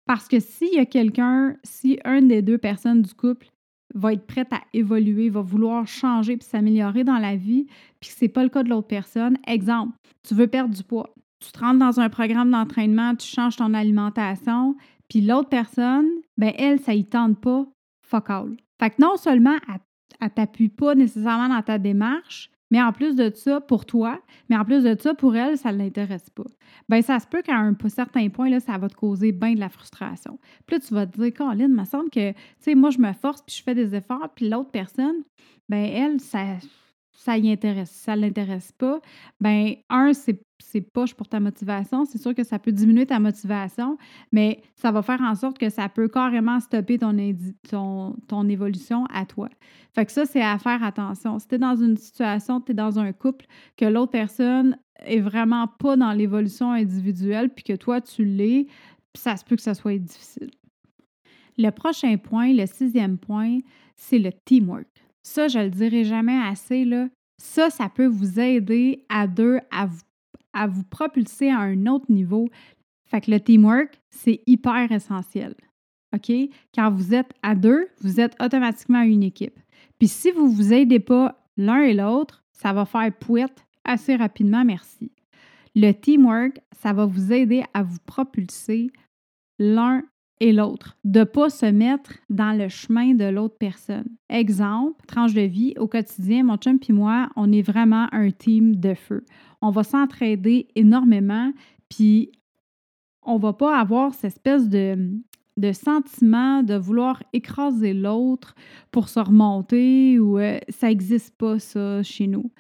Parce 0.06 0.28
que 0.28 0.40
s'il 0.40 0.74
y 0.74 0.80
a 0.80 0.86
quelqu'un, 0.86 1.56
si 1.64 2.00
une 2.04 2.30
des 2.30 2.42
deux 2.42 2.58
personnes 2.58 3.02
du 3.02 3.14
couple 3.14 3.48
va 3.96 4.14
être 4.14 4.26
prête 4.26 4.52
à 4.54 4.62
évoluer, 4.74 5.30
va 5.30 5.42
vouloir 5.42 5.88
changer 5.88 6.38
puis 6.38 6.48
s'améliorer 6.48 7.04
dans 7.04 7.18
la 7.18 7.36
vie, 7.36 7.66
puis 8.00 8.10
que 8.10 8.16
ce 8.16 8.26
n'est 8.26 8.30
pas 8.30 8.44
le 8.44 8.50
cas 8.50 8.64
de 8.64 8.70
l'autre 8.70 8.88
personne. 8.88 9.38
Exemple, 9.48 9.94
tu 10.28 10.36
veux 10.36 10.48
perdre 10.48 10.76
du 10.76 10.84
poids. 10.84 11.14
Tu 11.40 11.52
te 11.52 11.60
rentres 11.60 11.80
dans 11.80 12.00
un 12.00 12.10
programme 12.10 12.52
d'entraînement, 12.52 13.16
tu 13.16 13.28
changes 13.28 13.56
ton 13.56 13.74
alimentation, 13.74 14.76
puis 15.08 15.22
l'autre 15.22 15.50
personne, 15.50 16.08
ben 16.38 16.54
elle, 16.58 16.80
ça 16.80 16.94
y 16.94 17.06
tente 17.06 17.40
pas, 17.40 17.66
fuck 18.06 18.30
all. 18.30 18.58
Fait 18.80 18.92
que 18.92 19.02
non 19.02 19.18
seulement 19.18 19.58
elle, 19.68 19.80
ne 20.22 20.28
t'appuie 20.28 20.70
pas 20.70 20.96
nécessairement 20.96 21.50
dans 21.50 21.62
ta 21.62 21.78
démarche, 21.80 22.52
mais 22.72 22.82
en 22.82 22.92
plus 22.92 23.16
de 23.16 23.32
ça, 23.34 23.62
pour 23.62 23.86
toi, 23.86 24.20
mais 24.50 24.58
en 24.58 24.66
plus 24.66 24.84
de 24.84 24.96
ça, 25.00 25.14
pour 25.14 25.36
elle, 25.36 25.58
ça 25.58 25.72
ne 25.72 25.78
l'intéresse 25.78 26.30
pas. 26.30 26.46
Bien, 26.88 27.02
ça 27.02 27.20
se 27.20 27.28
peut 27.28 27.42
qu'à 27.42 27.58
un 27.58 27.76
certain 27.88 28.30
point, 28.30 28.50
là, 28.50 28.60
ça 28.60 28.78
va 28.78 28.90
te 28.90 28.96
causer 28.96 29.32
bien 29.32 29.54
de 29.54 29.60
la 29.60 29.70
frustration. 29.70 30.40
Puis 30.66 30.76
là, 30.76 30.80
tu 30.80 30.94
vas 30.94 31.08
te 31.08 31.20
dire, 31.20 31.34
Colin, 31.34 31.66
il 31.66 31.68
me 31.70 31.86
semble 31.86 32.10
que, 32.10 32.32
tu 32.32 32.38
sais, 32.60 32.76
moi, 32.76 32.90
je 32.90 33.00
me 33.00 33.14
force, 33.14 33.42
puis 33.42 33.56
je 33.58 33.64
fais 33.64 33.76
des 33.76 33.96
efforts, 33.96 34.30
puis 34.36 34.50
l'autre 34.50 34.72
personne, 34.72 35.24
ben 35.68 35.86
elle, 35.86 36.20
ça 36.20 36.58
ça 37.20 37.38
y 37.38 37.52
intéresse. 37.52 37.92
Si 37.92 38.04
ça 38.04 38.16
ne 38.16 38.22
l'intéresse 38.22 38.72
pas, 38.72 39.02
ben 39.42 39.76
un, 39.90 40.14
c'est 40.14 40.82
poche 40.94 41.14
pour 41.14 41.28
ta 41.28 41.42
motivation. 41.42 42.06
C'est 42.06 42.18
sûr 42.18 42.34
que 42.34 42.46
ça 42.46 42.60
peut 42.60 42.72
diminuer 42.72 43.06
ta 43.06 43.20
motivation, 43.20 43.98
mais 44.32 44.62
ça 44.76 44.94
va 44.94 45.02
faire 45.02 45.20
en 45.22 45.36
sorte 45.36 45.58
que 45.58 45.70
ça 45.70 45.90
peut 45.90 46.08
carrément 46.08 46.62
stopper 46.62 46.98
ton 46.98 48.48
évolution 48.48 49.04
à 49.14 49.26
toi. 49.26 49.50
Fait 49.94 50.06
que 50.06 50.14
ça, 50.14 50.26
c'est 50.26 50.42
à 50.42 50.58
faire 50.60 50.82
attention. 50.82 51.40
Si 51.40 51.48
tu 51.50 51.56
es 51.56 51.58
dans 51.58 51.76
une 51.76 51.98
situation, 51.98 52.62
tu 52.62 52.72
es 52.72 52.74
dans 52.74 53.00
un 53.00 53.12
couple, 53.12 53.48
que 53.76 53.84
l'autre 53.84 54.12
personne 54.12 54.78
est 55.06 55.20
vraiment 55.20 55.68
pas 55.68 55.98
dans 55.98 56.14
l'évolution 56.14 56.72
individuelle, 56.72 57.50
puis 57.50 57.66
que 57.66 57.76
toi, 57.76 58.00
tu 58.00 58.24
l'es, 58.24 58.68
ça 59.14 59.36
se 59.36 59.44
peut 59.44 59.58
que 59.58 59.62
ça 59.62 59.74
soit 59.74 59.98
difficile. 59.98 60.52
Le 61.58 61.72
prochain 61.72 62.16
point, 62.16 62.54
le 62.54 62.66
sixième 62.66 63.18
point, 63.18 63.58
c'est 63.98 64.20
le 64.20 64.32
teamwork. 64.32 64.88
Ça, 65.30 65.48
je 65.48 65.60
le 65.60 65.70
dirai 65.70 66.06
jamais 66.06 66.42
assez, 66.42 66.86
là. 66.86 67.08
Ça, 67.38 67.70
ça 67.70 67.88
peut 67.88 68.08
vous 68.08 68.40
aider 68.40 69.06
à 69.10 69.28
deux 69.28 69.60
à 69.70 70.68
vous 70.68 70.84
propulser 70.86 71.52
à 71.52 71.60
un 71.60 71.86
autre 71.86 72.08
niveau. 72.10 72.50
Fait 73.06 73.22
que 73.22 73.30
le 73.30 73.40
teamwork, 73.40 73.94
c'est 74.10 74.42
hyper 74.48 74.92
essentiel. 74.92 75.54
OK? 76.16 76.32
Quand 76.74 76.90
vous 76.90 77.14
êtes 77.14 77.32
à 77.44 77.54
deux, 77.54 77.90
vous 78.02 78.20
êtes 78.20 78.36
automatiquement 78.42 79.04
une 79.04 79.22
équipe. 79.22 79.60
Puis 80.00 80.08
si 80.08 80.32
vous 80.32 80.50
ne 80.50 80.56
vous 80.56 80.74
aidez 80.74 81.00
pas 81.00 81.40
l'un 81.58 81.84
et 81.84 81.94
l'autre, 81.94 82.44
ça 82.52 82.74
va 82.74 82.86
faire 82.86 83.16
pouette 83.16 83.64
assez 83.84 84.16
rapidement, 84.16 84.66
merci. 84.66 85.12
Le 85.76 85.92
teamwork, 85.92 86.60
ça 86.72 86.92
va 86.92 87.06
vous 87.06 87.32
aider 87.32 87.64
à 87.76 87.84
vous 87.84 88.00
propulser 88.08 88.90
l'un 89.60 90.02
et 90.40 90.54
l'autre, 90.54 90.98
de 91.04 91.20
ne 91.20 91.24
pas 91.26 91.50
se 91.50 91.66
mettre 91.66 92.14
dans 92.30 92.58
le 92.58 92.70
chemin 92.70 93.14
de 93.14 93.26
l'autre 93.26 93.58
personne. 93.60 94.08
Exemple, 94.30 95.06
tranche 95.06 95.34
de 95.34 95.42
vie, 95.42 95.74
au 95.78 95.88
quotidien, 95.88 96.44
mon 96.44 96.58
chum 96.58 96.80
et 96.88 96.94
moi, 96.94 97.30
on 97.36 97.52
est 97.52 97.62
vraiment 97.62 98.08
un 98.14 98.32
team 98.32 98.76
de 98.76 98.94
feu. 98.94 99.26
On 99.62 99.70
va 99.70 99.84
s'entraider 99.84 100.68
énormément, 100.76 101.52
puis 101.90 102.32
on 103.24 103.38
va 103.38 103.54
pas 103.54 103.78
avoir 103.78 104.14
cette 104.14 104.34
espèce 104.34 104.70
de, 104.70 105.12
de 105.58 105.72
sentiment 105.74 106.64
de 106.64 106.76
vouloir 106.76 107.22
écraser 107.34 107.94
l'autre 107.94 108.56
pour 108.92 109.10
se 109.10 109.20
remonter 109.20 110.20
ou 110.20 110.40
euh, 110.40 110.60
ça 110.70 110.88
n'existe 110.88 111.36
pas 111.38 111.60
ça 111.60 112.02
chez 112.02 112.28
nous. 112.28 112.52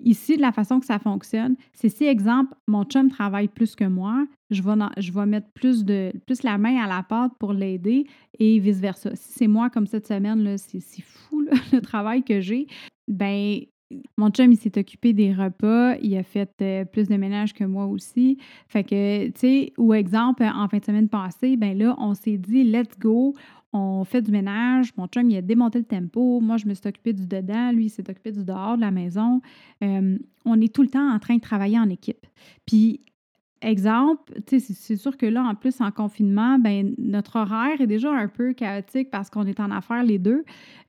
Ici, 0.00 0.36
la 0.36 0.52
façon 0.52 0.78
que 0.80 0.86
ça 0.86 0.98
fonctionne, 0.98 1.56
c'est 1.72 1.88
si, 1.88 2.04
exemple, 2.04 2.54
mon 2.66 2.84
chum 2.84 3.10
travaille 3.10 3.48
plus 3.48 3.74
que 3.74 3.84
moi, 3.84 4.26
je 4.50 4.62
vais, 4.62 4.72
je 4.98 5.12
vais 5.12 5.26
mettre 5.26 5.48
plus, 5.52 5.84
de, 5.84 6.12
plus 6.26 6.42
la 6.42 6.58
main 6.58 6.76
à 6.82 6.86
la 6.86 7.02
pâte 7.02 7.32
pour 7.38 7.52
l'aider 7.52 8.06
et 8.38 8.58
vice-versa. 8.58 9.10
Si 9.14 9.32
c'est 9.32 9.46
moi, 9.46 9.70
comme 9.70 9.86
cette 9.86 10.06
semaine, 10.06 10.56
c'est 10.58 11.02
fou 11.02 11.44
le 11.72 11.80
travail 11.80 12.22
que 12.22 12.40
j'ai, 12.40 12.66
ben 13.06 13.60
mon 14.16 14.30
chum, 14.30 14.52
il 14.52 14.56
s'est 14.56 14.78
occupé 14.78 15.12
des 15.12 15.32
repas, 15.32 15.96
il 16.02 16.16
a 16.16 16.22
fait 16.22 16.50
euh, 16.60 16.84
plus 16.84 17.08
de 17.08 17.16
ménage 17.16 17.54
que 17.54 17.64
moi 17.64 17.86
aussi. 17.86 18.38
Fait 18.68 18.84
que, 18.84 19.28
tu 19.28 19.32
sais, 19.36 19.72
ou 19.78 19.94
exemple, 19.94 20.42
en 20.42 20.68
fin 20.68 20.78
de 20.78 20.84
semaine 20.84 21.08
passée, 21.08 21.56
ben 21.56 21.76
là, 21.76 21.94
on 21.98 22.14
s'est 22.14 22.36
dit, 22.36 22.64
let's 22.64 22.98
go, 22.98 23.34
on 23.72 24.04
fait 24.04 24.22
du 24.22 24.30
ménage. 24.30 24.92
Mon 24.96 25.06
chum, 25.06 25.30
il 25.30 25.36
a 25.36 25.42
démonté 25.42 25.78
le 25.78 25.84
tempo. 25.84 26.40
Moi, 26.40 26.56
je 26.58 26.66
me 26.66 26.74
suis 26.74 26.86
occupée 26.86 27.12
du 27.12 27.26
dedans. 27.26 27.72
Lui, 27.72 27.86
il 27.86 27.90
s'est 27.90 28.08
occupé 28.08 28.32
du 28.32 28.44
dehors 28.44 28.76
de 28.76 28.82
la 28.82 28.90
maison. 28.90 29.40
Euh, 29.82 30.18
on 30.44 30.60
est 30.60 30.74
tout 30.74 30.82
le 30.82 30.88
temps 30.88 31.10
en 31.10 31.18
train 31.18 31.36
de 31.36 31.40
travailler 31.40 31.78
en 31.78 31.88
équipe. 31.88 32.26
Puis, 32.66 33.00
Exemple, 33.60 34.22
c'est 34.46 34.96
sûr 34.96 35.16
que 35.16 35.26
là, 35.26 35.42
en 35.42 35.56
plus, 35.56 35.80
en 35.80 35.90
confinement, 35.90 36.60
ben, 36.60 36.94
notre 36.96 37.40
horaire 37.40 37.80
est 37.80 37.88
déjà 37.88 38.12
un 38.12 38.28
peu 38.28 38.52
chaotique 38.52 39.10
parce 39.10 39.30
qu'on 39.30 39.46
est 39.46 39.58
en 39.58 39.72
affaires 39.72 40.04
les 40.04 40.18
deux. 40.18 40.44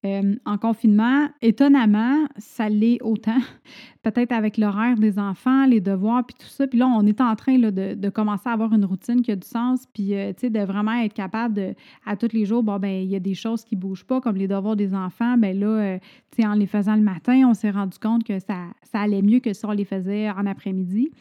Euh, 0.06 0.36
en 0.46 0.58
confinement, 0.60 1.28
étonnamment, 1.42 2.28
ça 2.38 2.70
l'est 2.70 3.02
autant. 3.02 3.40
Peut-être 4.04 4.32
avec 4.32 4.58
l'horaire 4.58 4.98
des 4.98 5.18
enfants, 5.18 5.66
les 5.66 5.82
devoirs, 5.82 6.24
puis 6.26 6.36
tout 6.40 6.48
ça. 6.48 6.68
Puis 6.68 6.78
là, 6.78 6.88
on 6.88 7.08
est 7.08 7.20
en 7.22 7.36
train 7.36 7.58
là, 7.58 7.72
de, 7.72 8.10
commencer 8.10 8.48
à 8.48 8.52
avoir 8.54 8.72
une 8.72 8.86
routine 8.86 9.24
qui 9.24 9.32
a 9.32 9.36
du 9.36 9.48
sens, 9.48 9.88
puis 9.92 10.14
euh, 10.14 10.32
de 10.32 10.60
vraiment 10.60 10.94
être 10.94 11.14
capable 11.14 11.56
de, 11.56 11.74
à 12.06 12.16
tous 12.16 12.34
les 12.34 12.46
jours, 12.46 12.62
bon, 12.62 12.78
ben 12.78 13.04
il 13.04 13.10
y 13.10 13.16
a 13.16 13.20
des 13.20 13.34
choses 13.34 13.64
qui 13.66 13.76
ne 13.76 13.82
bougent 13.82 14.06
pas, 14.06 14.22
comme 14.22 14.36
les 14.36 14.48
devoirs 14.48 14.76
des 14.76 14.94
enfants. 14.94 15.38
Ben 15.38 15.60
là, 15.60 15.68
euh, 15.68 16.00
en 16.44 16.54
les 16.54 16.68
faisant 16.68 16.96
le 16.96 17.02
matin, 17.02 17.50
on 17.50 17.54
s'est 17.56 17.72
rendu 17.72 17.98
compte 17.98 18.24
que 18.24 18.40
ça, 18.40 18.68
ça 18.84 19.00
allait 19.00 19.24
mieux 19.24 19.40
que 19.40 19.54
si 19.54 19.66
on 19.66 19.72
les 19.72 19.86
faisait 19.86 20.30
en 20.30 20.46
après-midi 20.46 21.12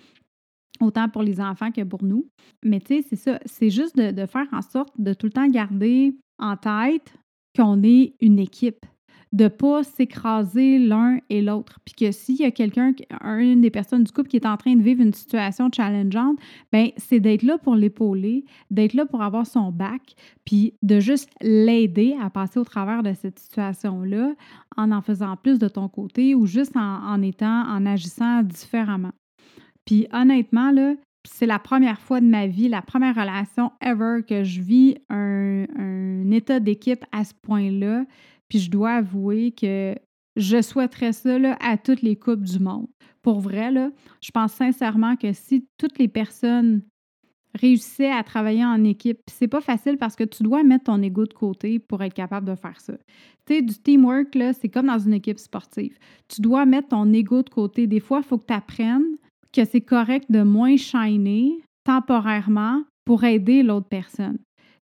autant 0.81 1.09
pour 1.09 1.23
les 1.23 1.41
enfants 1.41 1.71
que 1.71 1.83
pour 1.83 2.03
nous. 2.03 2.29
Mais 2.65 2.81
tu 2.81 2.97
sais, 2.97 3.07
c'est 3.09 3.17
ça, 3.17 3.39
c'est 3.45 3.71
juste 3.71 3.97
de, 3.97 4.27
faire 4.27 4.47
en 4.53 4.63
sorte 4.63 4.93
de 4.99 5.15
tout 5.15 5.27
le 5.27 5.33
temps 5.33 5.49
garder 5.49 6.15
en 6.39 6.57
tête 6.57 7.15
qu'on 7.57 7.83
est 7.83 8.15
une 8.21 8.39
équipe, 8.39 8.87
de 9.33 9.45
ne 9.45 9.49
pas 9.49 9.83
s'écraser 9.83 10.79
l'un 10.79 11.19
et 11.29 11.43
l'autre. 11.43 11.81
Puis 11.85 11.95
que 11.95 12.13
s'il 12.13 12.37
y 12.37 12.45
a 12.45 12.51
quelqu'un, 12.51 12.93
une 13.23 13.61
des 13.61 13.71
personnes 13.71 14.05
du 14.05 14.13
couple 14.13 14.29
qui 14.29 14.37
est 14.37 14.47
en 14.47 14.57
train 14.57 14.75
de 14.75 14.83
vivre 14.83 15.03
une 15.03 15.13
situation 15.13 15.69
challengeante, 15.75 16.39
ben 16.73 16.91
c'est 16.97 17.21
d'être 17.21 17.43
là 17.43 17.59
pour 17.59 17.75
l'épauler, 17.75 18.45
d'être 18.71 18.95
là 18.95 19.07
pour 19.07 19.23
avoir 19.23 19.47
son 19.47 19.73
bac, 19.73 20.15
puis 20.45 20.75
de 20.83 21.01
juste 21.01 21.31
l'aider 21.41 22.17
à 22.21 22.31
passer 22.31 22.59
au 22.59 22.65
travers 22.65 23.03
de 23.03 23.13
cette 23.13 23.39
situation-là 23.39 24.35
en 24.77 24.93
en 24.93 25.03
faisant 25.03 25.37
plus 25.37 25.59
de 25.59 25.69
ton 25.69 25.89
côté 25.89 26.35
ou 26.35 26.47
juste 26.47 26.77
en 26.77 27.21
étant, 27.23 27.67
en 27.69 27.85
agissant 27.85 28.43
différemment. 28.43 29.13
Puis 29.89 30.07
honnêtement, 30.13 30.71
c'est 31.25 31.47
la 31.47 31.59
première 31.59 31.99
fois 31.99 32.21
de 32.21 32.27
ma 32.27 32.47
vie, 32.47 32.69
la 32.69 32.83
première 32.83 33.15
relation 33.15 33.73
ever 33.81 34.21
que 34.29 34.45
je 34.45 34.61
vis 34.61 34.99
un, 35.09 35.65
état 36.31 36.61
d'équipe 36.61 37.07
à 37.11 37.25
ce 37.25 37.33
point-là. 37.41 38.05
Puis 38.51 38.59
je 38.59 38.71
dois 38.71 38.97
avouer 38.97 39.53
que 39.53 39.95
je 40.37 40.61
souhaiterais 40.61 41.15
ça 41.15 41.39
à 41.61 41.79
toutes 41.79 42.03
les 42.03 42.17
couples 42.17 42.43
du 42.43 42.59
monde. 42.59 42.89
Pour 43.23 43.41
vrai, 43.41 43.73
je 44.21 44.31
pense 44.31 44.53
sincèrement 44.53 45.17
que 45.17 45.33
si 45.33 45.67
toutes 45.79 45.99
les 45.99 46.09
personnes 46.09 46.83
réussissaient 47.55 48.13
à 48.13 48.23
travailler 48.23 48.67
en 48.67 48.85
équipe, 48.85 49.21
c'est 49.27 49.49
pas 49.49 49.63
facile 49.63 49.97
parce 49.97 50.17
que 50.17 50.25
tu 50.25 50.43
dois 50.43 50.65
mettre 50.65 50.85
ton 50.85 51.01
ego 51.01 51.25
de 51.25 51.33
côté 51.33 51.79
pour 51.79 52.03
être 52.03 52.13
capable 52.13 52.47
de 52.47 52.57
faire 52.57 52.79
ça. 52.79 52.93
Tu 53.47 53.55
sais, 53.55 53.63
du 53.63 53.75
teamwork, 53.75 54.37
c'est 54.61 54.69
comme 54.69 54.89
dans 54.89 54.99
une 54.99 55.15
équipe 55.15 55.39
sportive. 55.39 55.97
Tu 56.29 56.43
dois 56.43 56.67
mettre 56.67 56.89
ton 56.89 57.11
ego 57.11 57.43
de 57.43 57.49
côté. 57.49 57.87
Des 57.87 58.01
fois, 58.01 58.19
il 58.19 58.25
faut 58.25 58.37
que 58.37 58.49
tu 58.49 58.53
apprennes 58.53 59.17
que 59.53 59.65
c'est 59.65 59.81
correct 59.81 60.31
de 60.31 60.43
moins 60.43 60.77
shiner 60.77 61.63
temporairement 61.85 62.83
pour 63.05 63.25
aider 63.25 63.63
l'autre 63.63 63.89
personne. 63.89 64.39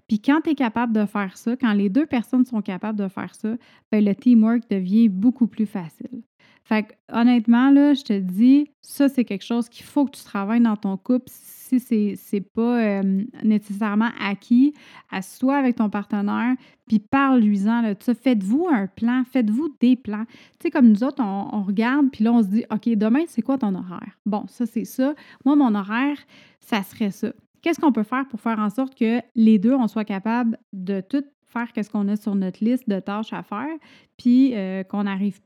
Puis 0.08 0.20
quand 0.20 0.40
tu 0.42 0.50
es 0.50 0.54
capable 0.54 0.92
de 0.92 1.04
faire 1.04 1.36
ça, 1.36 1.56
quand 1.56 1.72
les 1.72 1.88
deux 1.88 2.06
personnes 2.06 2.44
sont 2.44 2.62
capables 2.62 2.98
de 2.98 3.08
faire 3.08 3.34
ça, 3.34 3.56
bien, 3.90 4.00
le 4.00 4.14
teamwork 4.14 4.62
devient 4.70 5.08
beaucoup 5.08 5.46
plus 5.46 5.66
facile. 5.66 6.22
Fait 6.68 6.82
que, 6.82 7.16
honnêtement, 7.16 7.70
là, 7.70 7.94
je 7.94 8.02
te 8.02 8.18
dis, 8.18 8.72
ça, 8.80 9.08
c'est 9.08 9.24
quelque 9.24 9.44
chose 9.44 9.68
qu'il 9.68 9.86
faut 9.86 10.04
que 10.04 10.16
tu 10.16 10.24
travailles 10.24 10.60
dans 10.60 10.74
ton 10.74 10.96
couple 10.96 11.26
si 11.30 11.78
c'est 11.78 12.16
n'est 12.32 12.40
pas 12.40 12.80
euh, 12.80 13.22
nécessairement 13.44 14.10
acquis. 14.20 14.74
Assois 15.12 15.56
avec 15.56 15.76
ton 15.76 15.90
partenaire, 15.90 16.56
puis 16.88 16.98
parle-lui-en 16.98 17.94
ça. 18.00 18.14
Faites-vous 18.14 18.66
un 18.68 18.88
plan, 18.88 19.22
faites-vous 19.30 19.76
des 19.78 19.94
plans. 19.94 20.24
Tu 20.24 20.64
sais, 20.64 20.70
comme 20.72 20.88
nous 20.88 21.04
autres, 21.04 21.22
on, 21.22 21.62
regarde, 21.62 22.10
puis 22.10 22.24
là, 22.24 22.32
on 22.32 22.42
se 22.42 22.48
dit, 22.48 22.64
OK, 22.72 22.88
demain, 22.96 23.22
c'est 23.28 23.42
quoi 23.42 23.58
ton 23.58 23.72
horaire? 23.76 24.18
Bon, 24.26 24.44
ça, 24.48 24.66
c'est 24.66 24.84
ça. 24.84 25.14
Moi, 25.44 25.54
mon 25.54 25.72
horaire, 25.72 26.18
ça 26.58 26.82
serait 26.82 27.12
ça. 27.12 27.32
Qu'est-ce 27.62 27.78
qu'on 27.78 27.92
peut 27.92 28.02
faire 28.02 28.26
pour 28.26 28.40
faire 28.40 28.58
en 28.58 28.70
sorte 28.70 28.98
que 28.98 29.20
les 29.36 29.60
deux, 29.60 29.74
on 29.74 29.86
soit 29.86 30.04
capable 30.04 30.58
de 30.72 31.00
tout 31.00 31.24
faire 31.44 31.72
qu'est-ce 31.72 31.90
qu'on 31.90 32.08
a 32.08 32.16
sur 32.16 32.34
notre 32.34 32.64
liste 32.64 32.88
de 32.88 32.98
tâches 32.98 33.32
à 33.32 33.44
faire, 33.44 33.76
puis 34.16 34.50
euh, 34.54 34.82
qu'on 34.82 35.04
n'arrive 35.04 35.38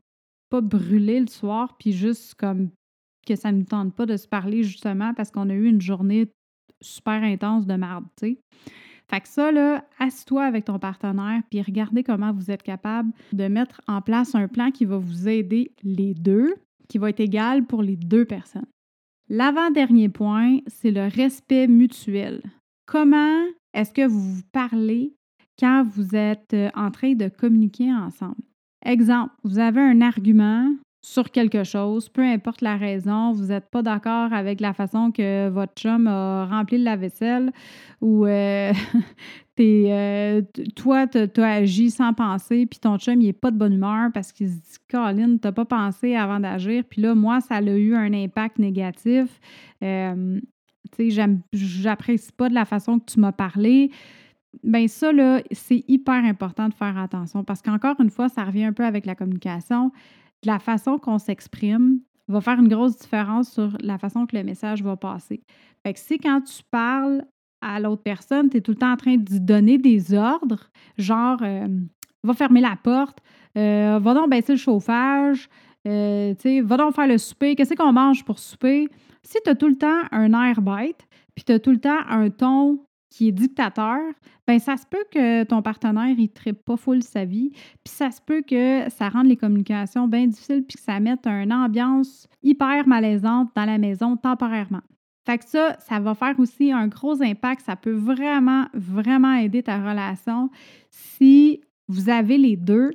pas 0.51 0.61
brûler 0.61 1.21
le 1.21 1.29
soir, 1.29 1.77
puis 1.79 1.93
juste 1.93 2.35
comme 2.35 2.71
que 3.27 3.37
ça 3.37 3.53
ne 3.53 3.59
nous 3.59 3.65
tente 3.65 3.95
pas 3.95 4.07
de 4.07 4.17
se 4.17 4.27
parler 4.27 4.63
justement 4.63 5.15
parce 5.15 5.31
qu'on 5.31 5.49
a 5.51 5.55
eu 5.55 5.67
une 5.67 5.81
journée 5.81 6.29
super 6.81 7.23
intense 7.23 7.67
de 7.67 7.75
marde, 7.75 8.05
tu 8.21 8.27
sais. 8.27 8.39
Fait 9.09 9.21
que 9.21 9.29
ça, 9.29 9.51
là, 9.51 9.85
assis-toi 9.99 10.45
avec 10.45 10.67
ton 10.67 10.79
partenaire, 10.79 11.43
puis 11.51 11.61
regardez 11.63 12.05
comment 12.05 12.33
vous 12.33 12.51
êtes 12.51 12.63
capable 12.63 13.11
de 13.33 13.49
mettre 13.49 13.81
en 13.89 14.01
place 14.01 14.37
un 14.37 14.47
plan 14.47 14.71
qui 14.71 14.85
va 14.85 14.99
vous 14.99 15.29
aider 15.29 15.73
les 15.83 16.15
deux, 16.15 16.55
qui 16.89 16.99
va 16.99 17.11
être 17.11 17.19
égal 17.19 17.67
pour 17.67 17.83
les 17.83 17.97
deux 17.97 18.25
personnes. 18.25 18.69
L'avant-dernier 19.29 20.09
point, 20.09 20.59
c'est 20.69 20.93
le 20.93 21.09
respect 21.09 21.67
mutuel. 21.67 22.41
Comment 22.87 23.43
est-ce 23.75 23.93
que 23.93 24.07
vous 24.07 24.35
vous 24.35 24.43
parlez 24.53 25.15
quand 25.59 25.85
vous 25.85 26.15
êtes 26.15 26.55
euh, 26.55 26.71
en 26.75 26.91
train 26.91 27.15
de 27.15 27.29
communiquer 27.29 27.93
ensemble? 27.93 28.43
Exemple, 28.85 29.33
vous 29.45 29.59
avez 29.59 29.81
un 29.81 30.01
argument 30.01 30.73
sur 31.03 31.31
quelque 31.31 31.65
chose, 31.65 32.09
peu 32.09 32.23
importe 32.23 32.61
la 32.61 32.77
raison, 32.77 33.33
vous 33.33 33.47
n'êtes 33.47 33.71
pas 33.71 33.83
d'accord 33.83 34.33
avec 34.33 34.61
la 34.61 34.75
façon 34.75 35.11
que 35.13 35.49
votre 35.49 35.73
chum 35.75 36.07
a 36.07 36.45
rempli 36.45 36.77
la 36.77 36.97
vaisselle 36.97 37.53
ou 38.03 38.27
euh, 38.27 38.73
euh, 39.61 40.43
toi, 40.77 41.07
tu 41.07 41.41
as, 41.41 41.53
agi 41.53 41.91
sans 41.91 42.13
penser, 42.13 42.67
puis 42.67 42.79
ton 42.79 42.99
chum, 42.99 43.21
il 43.21 43.27
n'est 43.27 43.33
pas 43.33 43.51
de 43.51 43.57
bonne 43.57 43.75
humeur 43.75 44.11
parce 44.13 44.33
qu'il 44.33 44.49
se 44.49 44.57
dit 44.57 44.79
Colin, 44.91 45.39
tu 45.43 45.53
pas 45.53 45.65
pensé 45.65 46.17
avant 46.17 46.41
d'agir, 46.41 46.85
puis 46.89 47.01
là, 47.01 47.15
moi, 47.15 47.41
ça 47.41 47.57
a 47.57 47.63
eu 47.63 47.95
un 47.95 48.13
impact 48.13 48.59
négatif. 48.59 49.41
Euh, 49.83 50.39
tu 50.95 51.11
sais, 51.11 51.31
j'apprécie 51.53 52.33
pas 52.33 52.49
de 52.49 52.55
la 52.55 52.67
façon 52.67 52.99
que 52.99 53.11
tu 53.11 53.21
m'as 53.21 53.33
parlé 53.33 53.91
ben 54.65 54.89
ça, 54.89 55.13
là, 55.13 55.43
c'est 55.53 55.85
hyper 55.89 56.25
important 56.25 56.69
de 56.69 56.75
faire 56.75 56.99
attention 56.99 57.45
parce 57.45 57.63
qu'encore 57.63 58.01
une 58.01 58.11
fois, 58.11 58.29
ça 58.29 58.45
revient 58.45 58.65
un 58.65 58.73
peu 58.73 58.85
avec 58.85 59.07
la 59.07 59.15
communication. 59.15 59.93
La 60.45 60.59
façon 60.59 60.99
qu'on 60.99 61.19
s'exprime 61.19 62.01
va 62.29 62.41
faire 62.41 62.59
une 62.59 62.69
grosse 62.69 62.99
différence 62.99 63.53
sur 63.53 63.77
la 63.81 63.99
façon 63.99 64.27
que 64.27 64.37
le 64.37 64.45
message 64.45 64.83
va 64.83 64.97
passer. 64.97 65.43
Fait 65.83 65.93
que 65.93 65.99
si 65.99 66.19
quand 66.19 66.41
tu 66.43 66.63
parles 66.71 67.25
à 67.61 67.81
l'autre 67.81 68.03
personne, 68.03 68.49
tu 68.49 68.59
es 68.59 68.61
tout 68.61 68.73
le 68.73 68.77
temps 68.77 68.93
en 68.93 68.97
train 68.97 69.17
de 69.17 69.39
donner 69.39 69.79
des 69.79 70.15
ordres, 70.15 70.71
genre 70.97 71.39
euh, 71.43 71.69
va 72.23 72.35
fermer 72.35 72.61
la 72.61 72.77
porte, 72.77 73.19
euh, 73.57 73.99
va 74.01 74.15
donc 74.15 74.31
baisser 74.31 74.53
le 74.53 74.59
chauffage, 74.59 75.49
euh, 75.87 76.35
va 76.65 76.77
donc 76.77 76.95
faire 76.95 77.07
le 77.07 77.19
souper, 77.19 77.55
qu'est-ce 77.55 77.75
qu'on 77.75 77.93
mange 77.93 78.25
pour 78.25 78.39
souper? 78.39 78.89
Si 79.23 79.39
tu 79.45 79.51
as 79.51 79.55
tout 79.55 79.69
le 79.69 79.77
temps 79.77 80.03
un 80.11 80.33
air 80.33 80.63
bête, 80.63 81.07
puis 81.35 81.45
tu 81.45 81.53
as 81.53 81.59
tout 81.59 81.71
le 81.71 81.81
temps 81.81 82.01
un 82.09 82.31
ton 82.31 82.81
qui 83.11 83.29
est 83.29 83.33
dictateur, 83.33 84.01
ben 84.47 84.59
ça 84.59 84.77
se 84.77 84.87
peut 84.87 85.05
que 85.13 85.45
ton 85.45 85.63
partenaire 85.63 86.15
il 86.17 86.31
ne 86.47 86.53
pas 86.53 86.77
full 86.77 87.03
sa 87.03 87.25
vie, 87.25 87.51
puis 87.85 87.93
ça 87.93 88.11
se 88.11 88.21
peut 88.21 88.43
que 88.43 88.89
ça 88.89 89.09
rende 89.09 89.27
les 89.27 89.37
communications 89.37 90.09
bien 90.09 90.27
difficiles 90.27 90.65
puis 90.67 90.77
que 90.77 90.83
ça 90.83 91.01
mette 91.01 91.27
une 91.27 91.53
ambiance 91.53 92.29
hyper 92.43 92.87
malaisante 92.87 93.51
dans 93.55 93.65
la 93.65 93.79
maison 93.79 94.17
temporairement. 94.17 94.83
Fait 95.27 95.39
que 95.39 95.45
ça, 95.45 95.77
ça 95.81 96.01
va 96.01 96.15
faire 96.15 96.39
aussi 96.39 96.73
un 96.73 96.89
gros 96.89 97.21
impact, 97.23 97.63
ça 97.67 97.77
peut 97.77 97.93
vraiment 97.93 98.67
vraiment 98.73 99.35
aider 99.35 99.63
ta 99.63 99.79
relation 99.79 100.51
si 100.91 101.61
vous 101.89 102.09
avez 102.09 102.39
les 102.39 102.57
deux 102.57 102.93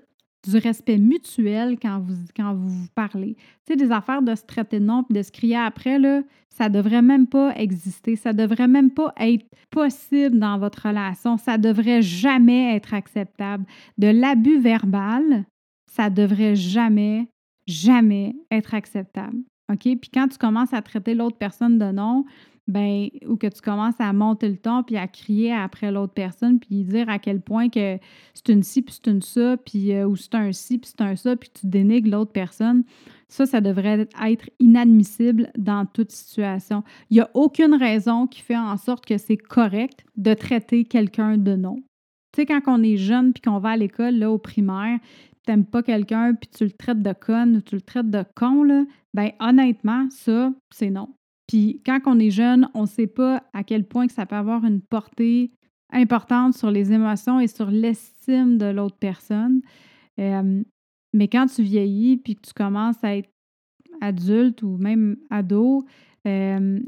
du 0.47 0.58
respect 0.58 0.97
mutuel 0.97 1.77
quand 1.81 1.99
vous, 1.99 2.67
vous 2.67 2.88
parlez. 2.93 3.36
Tu 3.65 3.73
sais, 3.73 3.75
des 3.75 3.91
affaires 3.91 4.21
de 4.21 4.36
se 4.36 4.43
traiter 4.43 4.79
de 4.79 4.86
nom 4.86 5.05
et 5.10 5.13
de 5.13 5.21
se 5.21 5.31
crier 5.31 5.58
après, 5.58 5.99
là, 5.99 6.21
ça 6.49 6.69
devrait 6.69 7.01
même 7.01 7.27
pas 7.27 7.53
exister. 7.55 8.15
Ça 8.15 8.34
devrait 8.34 8.67
même 8.67 8.91
pas 8.91 9.13
être 9.17 9.45
possible 9.71 10.39
dans 10.39 10.58
votre 10.58 10.88
relation. 10.88 11.38
Ça 11.38 11.58
devrait 11.58 12.01
jamais 12.01 12.75
être 12.75 12.93
acceptable. 12.93 13.65
De 13.97 14.08
l'abus 14.08 14.60
verbal, 14.60 15.45
ça 15.91 16.10
devrait 16.10 16.55
jamais, 16.55 17.27
jamais 17.67 18.36
être 18.51 18.73
acceptable. 18.73 19.38
OK? 19.71 19.81
Puis 19.81 20.10
quand 20.13 20.27
tu 20.27 20.38
commences 20.38 20.73
à 20.73 20.81
traiter 20.81 21.15
l'autre 21.15 21.38
personne 21.38 21.77
de 21.77 21.91
nom, 21.91 22.25
ben, 22.67 23.10
ou 23.28 23.36
que 23.38 23.47
tu 23.47 23.62
commences 23.62 23.99
à 23.99 24.12
monter 24.12 24.49
le 24.49 24.58
ton 24.58 24.82
puis 24.82 24.97
à 24.97 25.08
crier 25.08 25.54
après 25.54 25.91
l'autre 25.91 26.13
personne 26.13 26.60
puis 26.60 26.84
dire 26.84 27.08
à 27.10 27.19
quel 27.19 27.41
point 27.41 27.69
que 27.69 27.99
c'est 28.34 28.49
une 28.49 28.63
ci 28.63 28.82
puis 28.82 28.95
c'est 28.95 29.12
une 29.12 29.21
ça 29.21 29.56
puis 29.58 29.93
euh, 29.93 30.08
ou 30.08 30.15
c'est 30.15 30.34
un 30.34 30.51
ci 30.51 30.80
puis 30.80 30.89
c'est 30.89 31.04
un 31.04 31.15
ça 31.15 31.36
puis 31.36 31.49
tu 31.54 31.67
dénigres 31.67 32.10
l'autre 32.10 32.32
personne, 32.32 32.84
ça, 33.28 33.45
ça 33.45 33.62
devrait 33.62 34.08
être 34.25 34.49
inadmissible 34.60 35.51
dans 35.58 35.86
toute 35.86 36.12
situation. 36.12 36.84
Il 37.10 37.15
n'y 37.15 37.21
a 37.21 37.30
aucune 37.34 37.75
raison 37.75 38.28
qui 38.28 38.41
fait 38.41 38.58
en 38.58 38.78
sorte 38.78 39.06
que 39.06 39.17
c'est 39.17 39.38
correct 39.38 40.06
de 40.15 40.34
traiter 40.34 40.86
quelqu'un 40.86 41.38
de 41.38 41.56
nom. 41.56 41.78
Tu 42.34 42.41
sais, 42.41 42.45
quand 42.45 42.62
on 42.67 42.82
est 42.82 42.97
jeune 42.97 43.34
puis 43.34 43.41
qu'on 43.41 43.60
va 43.60 43.71
à 43.71 43.78
l'école, 43.78 44.15
là, 44.15 44.32
au 44.32 44.38
primaire, 44.38 44.99
t'aimes 45.45 45.65
pas 45.65 45.84
quelqu'un 45.84 46.34
puis 46.34 46.49
tu 46.49 46.63
le 46.63 46.71
traites 46.71 47.01
de 47.01 47.13
conne 47.13 47.58
ou 47.58 47.62
tu 47.62 47.75
le 47.75 47.82
traites 47.82 48.10
de 48.10 48.23
con, 48.36 48.63
là, 48.63 48.86
ben 49.13 49.32
honnêtement, 49.39 50.08
ça, 50.10 50.51
c'est 50.71 50.89
non. 50.89 51.10
Puis 51.47 51.81
quand 51.86 51.99
on 52.05 52.19
est 52.19 52.31
jeune, 52.31 52.69
on 52.73 52.81
ne 52.81 52.88
sait 52.88 53.08
pas 53.08 53.43
à 53.53 53.63
quel 53.63 53.88
point 53.88 54.08
que 54.08 54.13
ça 54.13 54.25
peut 54.25 54.36
avoir 54.36 54.65
une 54.65 54.81
portée 54.81 55.51
importante 55.91 56.55
sur 56.55 56.71
les 56.71 56.91
émotions 56.91 57.39
et 57.39 57.47
sur 57.47 57.69
l'estime 57.69 58.58
de 58.58 58.65
l'autre 58.65 58.97
personne. 58.99 59.62
Mais 60.17 61.27
quand 61.27 61.45
tu 61.45 61.62
vieillis 61.62 62.17
puis 62.17 62.36
que 62.36 62.41
tu 62.41 62.53
commences 62.53 63.03
à 63.03 63.15
être 63.15 63.29
adulte 64.01 64.63
ou 64.63 64.77
même 64.77 65.17
ado, 65.29 65.86
euh, 66.27 66.79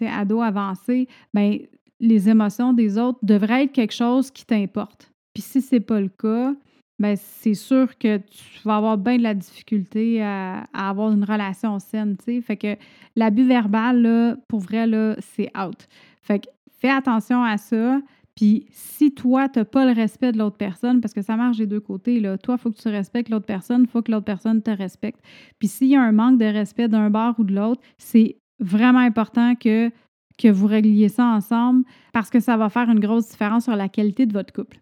ado 0.00 0.40
avancé, 0.40 1.08
ben 1.34 1.58
les 1.98 2.28
émotions 2.28 2.72
des 2.72 2.98
autres 2.98 3.18
devraient 3.22 3.64
être 3.64 3.72
quelque 3.72 3.94
chose 3.94 4.30
qui 4.30 4.46
t'importe. 4.46 5.12
Puis 5.34 5.42
si 5.42 5.60
c'est 5.60 5.80
pas 5.80 6.00
le 6.00 6.08
cas, 6.08 6.54
ben 7.00 7.16
c'est 7.16 7.54
sûr 7.54 7.96
que 7.96 8.18
tu 8.18 8.60
vas 8.64 8.76
avoir 8.76 8.98
bien 8.98 9.16
de 9.16 9.22
la 9.22 9.34
difficulté 9.34 10.22
à, 10.22 10.66
avoir 10.74 11.10
une 11.10 11.24
relation 11.24 11.78
saine, 11.78 12.16
tu 12.18 12.24
sais. 12.24 12.40
Fait 12.42 12.58
que 12.58 12.76
l'abus 13.16 13.46
verbal, 13.46 14.02
là, 14.02 14.36
pour 14.48 14.60
vrai, 14.60 14.86
là, 14.86 15.16
c'est 15.18 15.50
out. 15.58 15.88
Fait 16.22 16.40
que 16.40 16.50
fais 16.78 16.90
attention 16.90 17.42
à 17.42 17.56
ça. 17.56 18.00
Puis 18.36 18.66
si 18.70 19.12
toi, 19.12 19.48
tu 19.48 19.58
n'as 19.58 19.64
pas 19.64 19.86
le 19.86 19.92
respect 19.92 20.32
de 20.32 20.38
l'autre 20.38 20.58
personne, 20.58 21.00
parce 21.00 21.14
que 21.14 21.22
ça 21.22 21.36
marche 21.36 21.56
des 21.56 21.66
deux 21.66 21.80
côtés, 21.80 22.20
là, 22.20 22.38
toi, 22.38 22.56
il 22.58 22.60
faut 22.60 22.70
que 22.70 22.80
tu 22.80 22.88
respectes 22.88 23.30
l'autre 23.30 23.46
personne, 23.46 23.82
il 23.82 23.88
faut 23.88 24.02
que 24.02 24.12
l'autre 24.12 24.26
personne 24.26 24.62
te 24.62 24.70
respecte. 24.70 25.20
Puis 25.58 25.68
s'il 25.68 25.88
y 25.88 25.96
a 25.96 26.02
un 26.02 26.12
manque 26.12 26.38
de 26.38 26.44
respect 26.44 26.88
d'un 26.88 27.10
bord 27.10 27.34
ou 27.38 27.44
de 27.44 27.54
l'autre, 27.54 27.80
c'est 27.98 28.36
vraiment 28.60 29.00
important 29.00 29.54
que 29.54 29.90
que 30.38 30.48
vous 30.48 30.66
régliez 30.66 31.10
ça 31.10 31.26
ensemble 31.26 31.84
parce 32.14 32.30
que 32.30 32.40
ça 32.40 32.56
va 32.56 32.70
faire 32.70 32.88
une 32.88 33.00
grosse 33.00 33.28
différence 33.28 33.64
sur 33.64 33.76
la 33.76 33.90
qualité 33.90 34.24
de 34.24 34.32
votre 34.32 34.54
couple. 34.54 34.80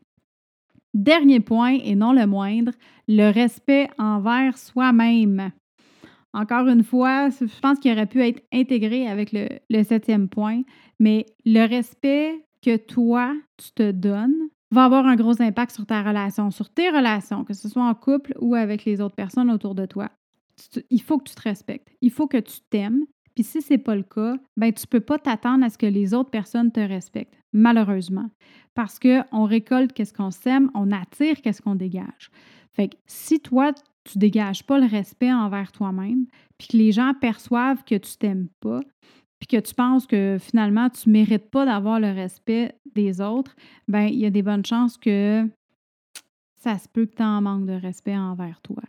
Dernier 0.94 1.40
point, 1.40 1.78
et 1.82 1.94
non 1.94 2.12
le 2.12 2.26
moindre, 2.26 2.72
le 3.06 3.30
respect 3.30 3.88
envers 3.98 4.56
soi-même. 4.56 5.52
Encore 6.32 6.68
une 6.68 6.84
fois, 6.84 7.30
je 7.30 7.60
pense 7.60 7.78
qu'il 7.78 7.92
aurait 7.92 8.06
pu 8.06 8.22
être 8.22 8.42
intégré 8.52 9.06
avec 9.08 9.32
le, 9.32 9.82
septième 9.82 10.28
point, 10.28 10.62
mais 11.00 11.26
le 11.44 11.66
respect 11.66 12.44
que 12.62 12.76
toi, 12.76 13.34
tu 13.56 13.72
te 13.72 13.90
donnes 13.90 14.48
va 14.70 14.84
avoir 14.84 15.06
un 15.06 15.16
gros 15.16 15.40
impact 15.40 15.72
sur 15.72 15.86
ta 15.86 16.02
relation, 16.02 16.50
sur 16.50 16.68
tes 16.68 16.90
relations, 16.90 17.44
que 17.44 17.54
ce 17.54 17.68
soit 17.70 17.84
en 17.84 17.94
couple 17.94 18.34
ou 18.38 18.54
avec 18.54 18.84
les 18.84 19.00
autres 19.00 19.14
personnes 19.14 19.50
autour 19.50 19.74
de 19.74 19.86
toi. 19.86 20.10
Il 20.90 21.00
faut 21.00 21.18
que 21.18 21.28
tu 21.28 21.34
te 21.34 21.42
respectes. 21.42 21.88
Il 22.02 22.10
faut 22.10 22.26
que 22.26 22.36
tu 22.36 22.60
t'aimes. 22.68 23.04
Puis 23.38 23.44
si 23.44 23.62
ce 23.62 23.74
n'est 23.74 23.78
pas 23.78 23.94
le 23.94 24.02
cas, 24.02 24.36
ben 24.56 24.72
tu 24.72 24.82
ne 24.82 24.88
peux 24.88 24.98
pas 24.98 25.16
t'attendre 25.16 25.64
à 25.64 25.70
ce 25.70 25.78
que 25.78 25.86
les 25.86 26.12
autres 26.12 26.30
personnes 26.30 26.72
te 26.72 26.80
respectent, 26.80 27.38
malheureusement. 27.52 28.28
Parce 28.74 28.98
qu'on 28.98 29.44
récolte 29.44 29.92
qu'est-ce 29.92 30.12
qu'on 30.12 30.32
sème, 30.32 30.72
on 30.74 30.90
attire 30.90 31.40
qu'est-ce 31.40 31.62
qu'on 31.62 31.76
dégage. 31.76 32.32
Fait 32.72 32.88
que 32.88 32.96
si 33.06 33.38
toi, 33.38 33.70
tu 34.02 34.18
dégages 34.18 34.66
pas 34.66 34.80
le 34.80 34.86
respect 34.86 35.32
envers 35.32 35.70
toi-même, 35.70 36.26
puis 36.58 36.66
que 36.66 36.76
les 36.76 36.90
gens 36.90 37.14
perçoivent 37.14 37.84
que 37.84 37.94
tu 37.94 38.16
t'aimes 38.16 38.48
pas, 38.58 38.80
puis 39.38 39.46
que 39.46 39.60
tu 39.64 39.72
penses 39.72 40.08
que 40.08 40.36
finalement 40.40 40.90
tu 40.90 41.08
mérites 41.08 41.48
pas 41.48 41.64
d'avoir 41.64 42.00
le 42.00 42.10
respect 42.10 42.74
des 42.96 43.20
autres, 43.20 43.54
ben 43.86 44.06
il 44.06 44.18
y 44.18 44.26
a 44.26 44.30
des 44.30 44.42
bonnes 44.42 44.66
chances 44.66 44.98
que 44.98 45.48
ça 46.56 46.76
se 46.76 46.88
peut 46.88 47.06
que 47.06 47.14
tu 47.14 47.22
en 47.22 47.40
manques 47.40 47.66
de 47.66 47.80
respect 47.80 48.16
envers 48.16 48.60
toi. 48.62 48.82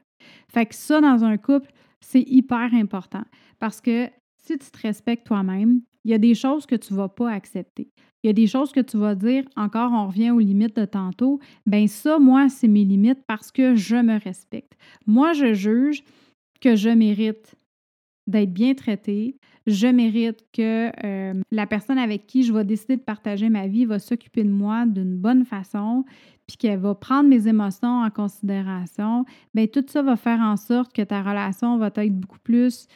Fait 0.52 0.66
que 0.66 0.74
ça, 0.74 1.02
dans 1.02 1.24
un 1.24 1.38
couple, 1.38 1.72
c'est 2.02 2.24
hyper 2.26 2.74
important 2.74 3.24
parce 3.60 3.80
que 3.80 4.10
si 4.50 4.58
tu 4.58 4.72
te 4.72 4.80
respectes 4.82 5.28
toi-même, 5.28 5.82
il 6.06 6.12
y 6.12 6.14
a 6.14 6.18
des 6.18 6.34
choses 6.34 6.66
que 6.66 6.76
tu 6.76 6.94
ne 6.94 6.98
vas 6.98 7.10
pas 7.10 7.32
accepter. 7.32 7.92
Il 8.24 8.28
y 8.28 8.30
a 8.30 8.34
des 8.34 8.48
choses 8.48 8.72
que 8.72 8.80
tu 8.80 8.98
vas 8.98 9.14
dire, 9.14 9.44
encore 9.56 9.92
on 9.94 10.08
revient 10.08 10.32
aux 10.32 10.40
limites 10.40 10.76
de 10.76 10.86
tantôt, 10.86 11.40
ben 11.66 11.88
ça, 11.88 12.18
moi, 12.18 12.50
c'est 12.50 12.68
mes 12.68 12.84
limites 12.84 13.24
parce 13.28 13.52
que 13.52 13.76
je 13.76 13.96
me 13.96 14.20
respecte. 14.20 14.74
Moi, 15.06 15.34
je 15.34 15.54
juge 15.54 16.04
que 16.62 16.76
je 16.76 16.90
mérite 16.90 17.56
d'être 18.28 18.52
bien 18.52 18.74
traitée, 18.74 19.38
je 19.68 19.88
mérite 19.88 20.44
que 20.52 20.92
euh, 21.06 21.34
la 21.52 21.68
personne 21.68 21.98
avec 21.98 22.26
qui 22.26 22.44
je 22.44 22.52
vais 22.52 22.66
décider 22.66 22.98
de 22.98 23.02
partager 23.02 23.50
ma 23.50 23.68
vie 23.68 23.86
va 23.86 24.00
s'occuper 24.00 24.44
de 24.44 24.50
moi 24.50 24.86
d'une 24.86 25.16
bonne 25.16 25.46
façon, 25.46 26.06
puis 26.48 26.58
qu'elle 26.58 26.80
va 26.80 26.96
prendre 26.96 27.30
mes 27.30 27.48
émotions 27.48 28.02
en 28.02 28.10
considération, 28.10 29.26
bien 29.54 29.68
tout 29.68 29.86
ça 29.88 30.02
va 30.02 30.16
faire 30.16 30.40
en 30.40 30.58
sorte 30.58 30.92
que 30.92 31.04
ta 31.04 31.22
relation 31.22 31.78
va 31.78 31.92
être 31.96 32.20
beaucoup 32.20 32.40
plus 32.40 32.88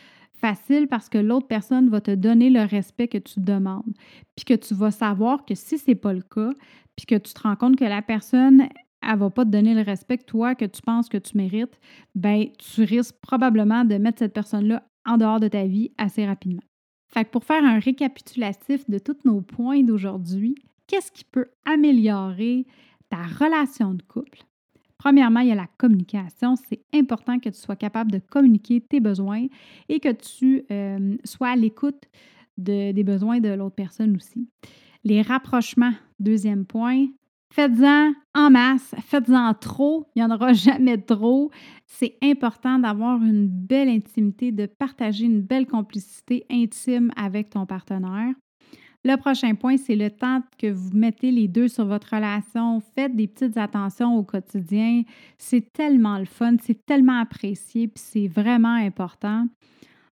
facile 0.43 0.89
parce 0.89 1.07
que 1.07 1.17
l'autre 1.17 1.47
personne 1.47 1.87
va 1.87 2.01
te 2.01 2.11
donner 2.11 2.49
le 2.49 2.63
respect 2.63 3.07
que 3.07 3.17
tu 3.17 3.39
demandes. 3.39 3.93
Puis 4.35 4.43
que 4.43 4.53
tu 4.53 4.73
vas 4.73 4.91
savoir 4.91 5.45
que 5.45 5.55
si 5.55 5.77
ce 5.77 5.85
n'est 5.87 5.95
pas 5.95 6.11
le 6.11 6.21
cas, 6.21 6.51
puis 6.97 7.05
que 7.05 7.15
tu 7.15 7.33
te 7.33 7.41
rends 7.41 7.55
compte 7.55 7.77
que 7.77 7.85
la 7.85 8.01
personne, 8.01 8.67
elle 9.01 9.17
va 9.17 9.29
pas 9.29 9.45
te 9.45 9.51
donner 9.51 9.73
le 9.73 9.83
respect 9.83 10.17
que 10.17 10.25
toi, 10.25 10.53
que 10.53 10.65
tu 10.65 10.81
penses 10.81 11.07
que 11.07 11.17
tu 11.17 11.37
mérites, 11.37 11.79
ben 12.13 12.47
tu 12.59 12.83
risques 12.83 13.15
probablement 13.21 13.85
de 13.85 13.95
mettre 13.95 14.19
cette 14.19 14.33
personne-là 14.33 14.83
en 15.05 15.15
dehors 15.15 15.39
de 15.39 15.47
ta 15.47 15.63
vie 15.65 15.91
assez 15.97 16.25
rapidement. 16.25 16.63
Fait 17.07 17.23
que 17.23 17.29
pour 17.29 17.45
faire 17.45 17.63
un 17.63 17.79
récapitulatif 17.79 18.89
de 18.89 18.99
tous 18.99 19.17
nos 19.23 19.39
points 19.39 19.81
d'aujourd'hui, 19.81 20.55
qu'est-ce 20.87 21.11
qui 21.11 21.23
peut 21.23 21.47
améliorer 21.65 22.65
ta 23.09 23.23
relation 23.23 23.93
de 23.93 24.01
couple? 24.01 24.39
Premièrement, 25.03 25.41
il 25.41 25.49
y 25.49 25.51
a 25.51 25.55
la 25.55 25.67
communication. 25.77 26.55
C'est 26.55 26.81
important 26.93 27.37
que 27.37 27.49
tu 27.49 27.59
sois 27.59 27.75
capable 27.75 28.09
de 28.09 28.19
communiquer 28.19 28.79
tes 28.79 29.01
besoins 29.01 29.47
et 29.89 29.99
que 29.99 30.13
tu 30.13 30.63
euh, 30.71 31.17
sois 31.25 31.49
à 31.49 31.55
l'écoute 31.57 32.05
des 32.57 33.03
besoins 33.03 33.41
de 33.41 33.49
l'autre 33.49 33.75
personne 33.75 34.15
aussi. 34.15 34.47
Les 35.03 35.21
rapprochements, 35.21 35.91
deuxième 36.21 36.65
point. 36.65 37.07
Faites-en 37.53 38.13
en 38.33 38.49
masse, 38.49 38.95
faites-en 39.01 39.53
trop, 39.55 40.07
il 40.15 40.19
n'y 40.19 40.25
en 40.25 40.33
aura 40.33 40.53
jamais 40.53 40.97
trop. 40.97 41.51
C'est 41.85 42.15
important 42.23 42.79
d'avoir 42.79 43.21
une 43.21 43.49
belle 43.49 43.89
intimité, 43.89 44.53
de 44.53 44.67
partager 44.67 45.25
une 45.25 45.41
belle 45.41 45.67
complicité 45.67 46.45
intime 46.49 47.11
avec 47.17 47.49
ton 47.49 47.65
partenaire. 47.65 48.33
Le 49.05 49.17
prochain 49.17 49.53
point, 49.55 49.75
c'est 49.75 49.97
le 49.97 50.09
temps 50.09 50.41
que 50.57 50.67
vous 50.67 50.91
mettez 50.93 51.29
les 51.29 51.49
deux 51.49 51.67
sur 51.67 51.85
votre 51.85 52.15
relation. 52.15 52.81
Faites 52.95 53.13
des 53.15 53.27
petites 53.27 53.57
attentions 53.57 54.15
au 54.15 54.23
quotidien. 54.23 55.03
C'est 55.37 55.73
tellement 55.73 56.17
le 56.17 56.25
fun, 56.25 56.55
c'est 56.61 56.85
tellement 56.85 57.19
apprécié, 57.19 57.87
puis 57.87 58.01
c'est 58.03 58.27
vraiment 58.27 58.75
important. 58.75 59.47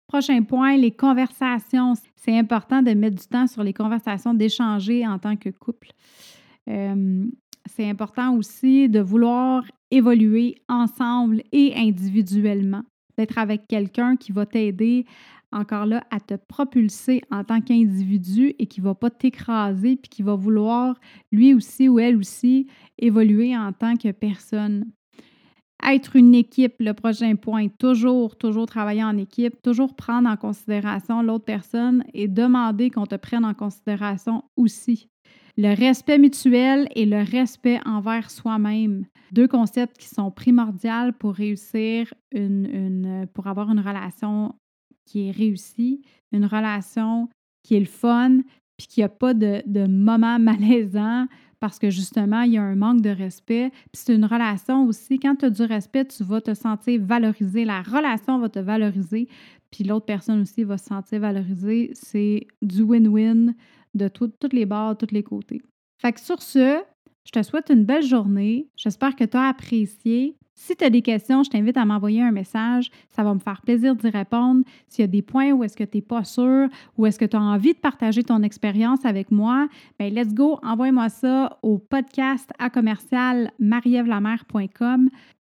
Prochain 0.08 0.42
point, 0.42 0.76
les 0.76 0.90
conversations. 0.90 1.94
C'est 2.16 2.36
important 2.36 2.82
de 2.82 2.92
mettre 2.96 3.18
du 3.22 3.28
temps 3.28 3.46
sur 3.46 3.64
les 3.64 3.74
conversations, 3.74 4.34
d'échanger 4.34 5.06
en 5.06 5.20
tant 5.20 5.36
que 5.36 5.50
couple. 5.50 5.90
Euh, 6.68 7.28
c'est 7.68 7.88
important 7.88 8.36
aussi 8.36 8.90
de 8.90 9.00
vouloir 9.02 9.64
évoluer 9.92 10.56
ensemble 10.68 11.44
et 11.52 11.74
individuellement, 11.76 12.82
d'être 13.20 13.38
avec 13.38 13.68
quelqu'un 13.68 14.16
qui 14.16 14.32
va 14.32 14.48
t'aider 14.48 15.06
encore 15.52 15.86
là, 15.86 16.04
à 16.12 16.20
te 16.20 16.36
propulser 16.36 17.22
en 17.32 17.44
tant 17.44 17.62
qu'individu 17.62 18.54
et 18.60 18.68
qui 18.68 18.82
ne 18.82 18.86
va 18.86 18.96
pas 18.96 19.10
t'écraser, 19.10 19.96
puis 19.96 20.10
qui 20.10 20.24
va 20.24 20.36
vouloir, 20.36 21.00
lui 21.32 21.54
aussi 21.54 21.90
ou 21.90 22.00
elle 22.00 22.18
aussi, 22.18 22.68
évoluer 22.98 23.56
en 23.58 23.74
tant 23.74 23.96
que 23.96 24.12
personne. 24.12 24.86
Être 25.88 26.18
une 26.18 26.36
équipe, 26.36 26.76
le 26.80 26.94
prochain 26.94 27.36
point, 27.36 27.68
toujours, 27.70 28.38
toujours 28.38 28.66
travailler 28.66 29.04
en 29.04 29.18
équipe, 29.18 29.62
toujours 29.62 29.96
prendre 29.96 30.30
en 30.30 30.36
considération 30.36 31.22
l'autre 31.22 31.46
personne 31.46 32.04
et 32.14 32.28
demander 32.28 32.90
qu'on 32.90 33.06
te 33.06 33.16
prenne 33.16 33.46
en 33.46 33.54
considération 33.54 34.44
aussi. 34.58 35.08
Le 35.58 35.74
respect 35.74 36.20
mutuel 36.20 36.88
et 36.96 37.06
le 37.06 37.24
respect 37.24 37.80
envers 37.86 38.30
soi-même. 38.30 39.06
Deux 39.32 39.48
concepts 39.48 39.98
qui 39.98 40.08
sont 40.08 40.32
primordiaux 40.32 41.12
pour 41.18 41.34
réussir 41.34 42.14
une, 42.32 42.66
une, 42.66 43.28
pour 43.34 43.48
avoir 43.48 43.70
une 43.70 43.80
relation 43.80 44.56
qui 45.10 45.28
est 45.28 45.32
réussi, 45.32 46.02
une 46.32 46.46
relation 46.46 47.30
qui 47.64 47.76
est 47.76 47.80
le 47.80 47.86
fun, 47.86 48.40
puis 48.78 48.88
qu'il 48.88 49.02
n'y 49.02 49.06
a 49.06 49.10
pas 49.10 49.34
de, 49.34 49.62
de 49.66 49.88
moment 49.88 50.40
malaisant 50.40 51.28
parce 51.60 51.78
que 51.78 51.90
justement, 51.90 52.44
il 52.44 52.54
y 52.54 52.58
a 52.58 52.64
un 52.64 52.76
manque 52.76 53.02
de 53.02 53.10
respect. 53.10 53.70
Puis 53.92 54.02
c'est 54.06 54.16
une 54.16 54.26
relation 54.26 54.86
aussi. 54.86 55.20
Quand 55.20 55.36
tu 55.36 55.46
as 55.46 55.50
du 55.50 55.64
respect, 55.64 56.06
tu 56.06 56.24
vas 56.24 56.40
te 56.40 56.54
sentir 56.54 57.02
valorisé. 57.04 57.66
La 57.66 57.82
relation 57.82 58.40
va 58.40 58.48
te 58.48 58.60
valoriser. 58.60 59.28
Puis 59.70 59.84
l'autre 59.84 60.06
personne 60.06 60.42
aussi 60.42 60.64
va 60.64 60.78
se 60.78 60.86
sentir 60.86 61.20
valorisée. 61.20 61.92
C'est 61.94 62.48
du 62.62 62.84
win-win 62.84 63.54
de 63.94 64.08
toutes 64.08 64.54
les 64.54 64.66
bords, 64.66 64.98
tous 64.98 65.12
les 65.12 65.24
côtés. 65.24 65.62
Fait 66.02 66.14
que 66.14 66.22
sur 66.22 66.42
ce, 66.42 66.82
je 67.26 67.32
te 67.32 67.44
souhaite 67.44 67.70
une 67.70 67.84
belle 67.84 68.06
journée. 68.06 68.70
J'espère 68.78 69.16
que 69.16 69.26
tu 69.26 69.36
as 69.36 69.50
apprécié. 69.50 70.38
Si 70.62 70.76
tu 70.76 70.84
as 70.84 70.90
des 70.90 71.02
questions, 71.02 71.42
je 71.42 71.50
t'invite 71.50 71.78
à 71.78 71.86
m'envoyer 71.86 72.22
un 72.22 72.32
message. 72.32 72.92
Ça 73.12 73.24
va 73.24 73.34
me 73.34 73.40
faire 73.40 73.62
plaisir 73.62 73.96
d'y 73.96 74.10
répondre. 74.10 74.66
S'il 74.90 75.04
y 75.04 75.06
a 75.06 75.08
des 75.08 75.22
points 75.22 75.54
où 75.54 75.64
est-ce 75.64 75.78
que 75.78 75.86
tu 75.86 75.96
n'es 75.98 76.02
pas 76.02 76.26
sûr 76.26 76.68
ou 76.98 77.06
est-ce 77.06 77.18
que 77.18 77.24
tu 77.24 77.38
as 77.38 77.42
envie 77.42 77.72
de 77.72 77.80
partager 77.80 78.24
ton 78.24 78.44
expérience 78.44 79.06
avec 79.06 79.32
moi, 79.32 79.70
bien, 79.98 80.10
let's 80.10 80.34
go, 80.34 80.60
envoie-moi 80.62 81.08
ça 81.08 81.58
au 81.64 81.78
podcast 81.78 82.52
à 82.60 82.70
commercial 82.70 83.54